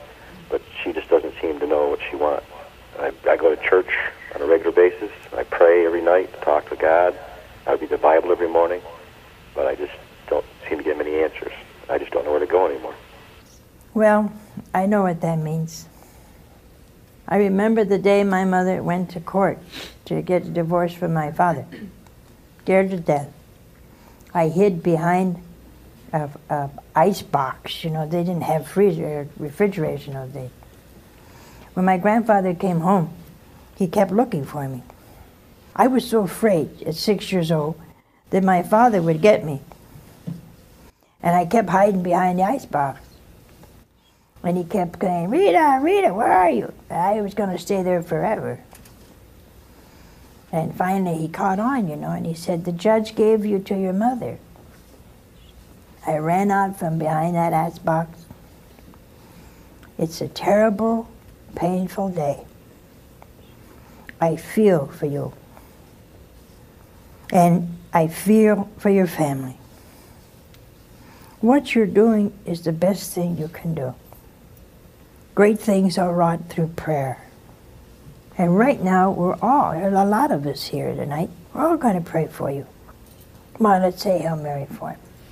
but 0.48 0.62
she 0.82 0.90
just 0.90 1.10
doesn't 1.10 1.34
seem 1.40 1.60
to 1.60 1.66
know 1.66 1.88
what 1.88 2.00
she 2.10 2.16
wants. 2.16 2.46
I, 2.98 3.12
I 3.28 3.36
go 3.36 3.54
to 3.54 3.62
church 3.62 3.90
on 4.34 4.40
a 4.40 4.46
regular 4.46 4.72
basis. 4.72 5.10
I 5.36 5.44
pray 5.44 5.84
every 5.84 6.00
night, 6.00 6.32
talk 6.40 6.70
to 6.70 6.76
God. 6.76 7.14
I 7.66 7.74
read 7.74 7.90
the 7.90 7.98
Bible 7.98 8.32
every 8.32 8.48
morning, 8.48 8.80
but 9.54 9.66
I 9.66 9.74
just 9.74 9.92
don't 10.28 10.46
seem 10.66 10.78
to 10.78 10.84
get 10.84 10.96
many 10.96 11.16
answers. 11.16 11.52
I 11.90 11.98
just 11.98 12.10
don't 12.10 12.24
know 12.24 12.30
where 12.30 12.40
to 12.40 12.46
go 12.46 12.66
anymore. 12.66 12.94
Well, 13.92 14.32
I 14.72 14.86
know 14.86 15.02
what 15.02 15.20
that 15.20 15.38
means. 15.38 15.88
I 17.28 17.36
remember 17.36 17.84
the 17.84 17.98
day 17.98 18.24
my 18.24 18.46
mother 18.46 18.82
went 18.82 19.10
to 19.10 19.20
court 19.20 19.58
to 20.06 20.22
get 20.22 20.46
a 20.46 20.48
divorce 20.48 20.94
from 20.94 21.12
my 21.12 21.32
father. 21.32 21.66
Scared 22.62 22.90
to 22.90 22.96
death. 22.96 23.30
I 24.32 24.48
hid 24.48 24.82
behind 24.82 25.42
a, 26.16 26.54
a 26.54 26.70
ice 26.94 27.22
box. 27.22 27.84
You 27.84 27.90
know, 27.90 28.06
they 28.06 28.22
didn't 28.22 28.42
have 28.42 28.66
freezer, 28.66 29.28
uh, 29.28 29.42
refrigeration 29.42 30.14
those 30.14 30.30
days. 30.30 30.50
When 31.74 31.84
my 31.84 31.98
grandfather 31.98 32.54
came 32.54 32.80
home, 32.80 33.10
he 33.76 33.86
kept 33.86 34.10
looking 34.10 34.44
for 34.44 34.68
me. 34.68 34.82
I 35.74 35.88
was 35.88 36.08
so 36.08 36.22
afraid 36.22 36.82
at 36.82 36.94
six 36.94 37.30
years 37.30 37.52
old 37.52 37.78
that 38.30 38.42
my 38.42 38.62
father 38.62 39.02
would 39.02 39.20
get 39.20 39.44
me. 39.44 39.60
And 41.22 41.36
I 41.36 41.44
kept 41.44 41.68
hiding 41.68 42.02
behind 42.02 42.38
the 42.38 42.44
icebox. 42.44 43.00
And 44.42 44.56
he 44.56 44.64
kept 44.64 45.00
saying, 45.00 45.28
Rita, 45.28 45.80
Rita, 45.82 46.14
where 46.14 46.32
are 46.32 46.50
you? 46.50 46.72
I 46.88 47.20
was 47.20 47.34
going 47.34 47.50
to 47.50 47.58
stay 47.58 47.82
there 47.82 48.02
forever. 48.02 48.60
And 50.52 50.74
finally 50.74 51.18
he 51.18 51.28
caught 51.28 51.58
on, 51.58 51.88
you 51.88 51.96
know, 51.96 52.10
and 52.10 52.24
he 52.24 52.34
said, 52.34 52.64
The 52.64 52.72
judge 52.72 53.14
gave 53.14 53.44
you 53.44 53.58
to 53.58 53.78
your 53.78 53.92
mother. 53.92 54.38
I 56.06 56.18
ran 56.18 56.50
out 56.50 56.78
from 56.78 56.98
behind 56.98 57.34
that 57.34 57.52
icebox. 57.52 58.24
It's 59.98 60.20
a 60.20 60.28
terrible, 60.28 61.08
painful 61.56 62.10
day. 62.10 62.44
I 64.20 64.36
feel 64.36 64.86
for 64.86 65.06
you. 65.06 65.32
And 67.32 67.76
I 67.92 68.06
feel 68.06 68.70
for 68.78 68.90
your 68.90 69.06
family. 69.06 69.58
What 71.40 71.74
you're 71.74 71.86
doing 71.86 72.32
is 72.46 72.62
the 72.62 72.72
best 72.72 73.12
thing 73.12 73.36
you 73.36 73.48
can 73.48 73.74
do. 73.74 73.94
Great 75.34 75.58
things 75.58 75.98
are 75.98 76.12
wrought 76.12 76.48
through 76.48 76.68
prayer. 76.68 77.22
And 78.38 78.56
right 78.56 78.82
now, 78.82 79.10
we're 79.10 79.36
all, 79.40 79.72
there's 79.72 79.94
a 79.94 80.04
lot 80.04 80.30
of 80.30 80.46
us 80.46 80.66
here 80.66 80.94
tonight, 80.94 81.30
we're 81.52 81.66
all 81.66 81.76
going 81.76 82.02
to 82.02 82.10
pray 82.10 82.26
for 82.26 82.50
you. 82.50 82.66
Come 83.54 83.66
on, 83.66 83.82
let's 83.82 84.02
say 84.02 84.18
Hail 84.18 84.36
Mary 84.36 84.66
for 84.66 84.90
him. 84.90 85.00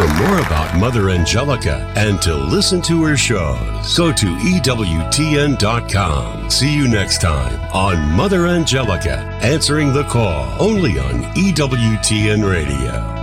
For 0.00 0.08
more 0.14 0.38
about 0.38 0.78
Mother 0.78 1.10
Angelica 1.10 1.92
and 1.94 2.22
to 2.22 2.34
listen 2.34 2.80
to 2.82 3.04
her 3.04 3.18
shows, 3.18 3.98
go 3.98 4.10
to 4.10 4.26
EWTN.com. 4.38 5.58
See 6.48 6.74
you 6.74 6.88
next 6.88 7.20
time 7.20 7.60
on 7.74 8.10
Mother 8.16 8.46
Angelica, 8.46 9.18
answering 9.42 9.92
the 9.92 10.04
call 10.04 10.56
only 10.58 10.98
on 10.98 11.24
EWTN 11.34 12.50
Radio. 12.50 13.19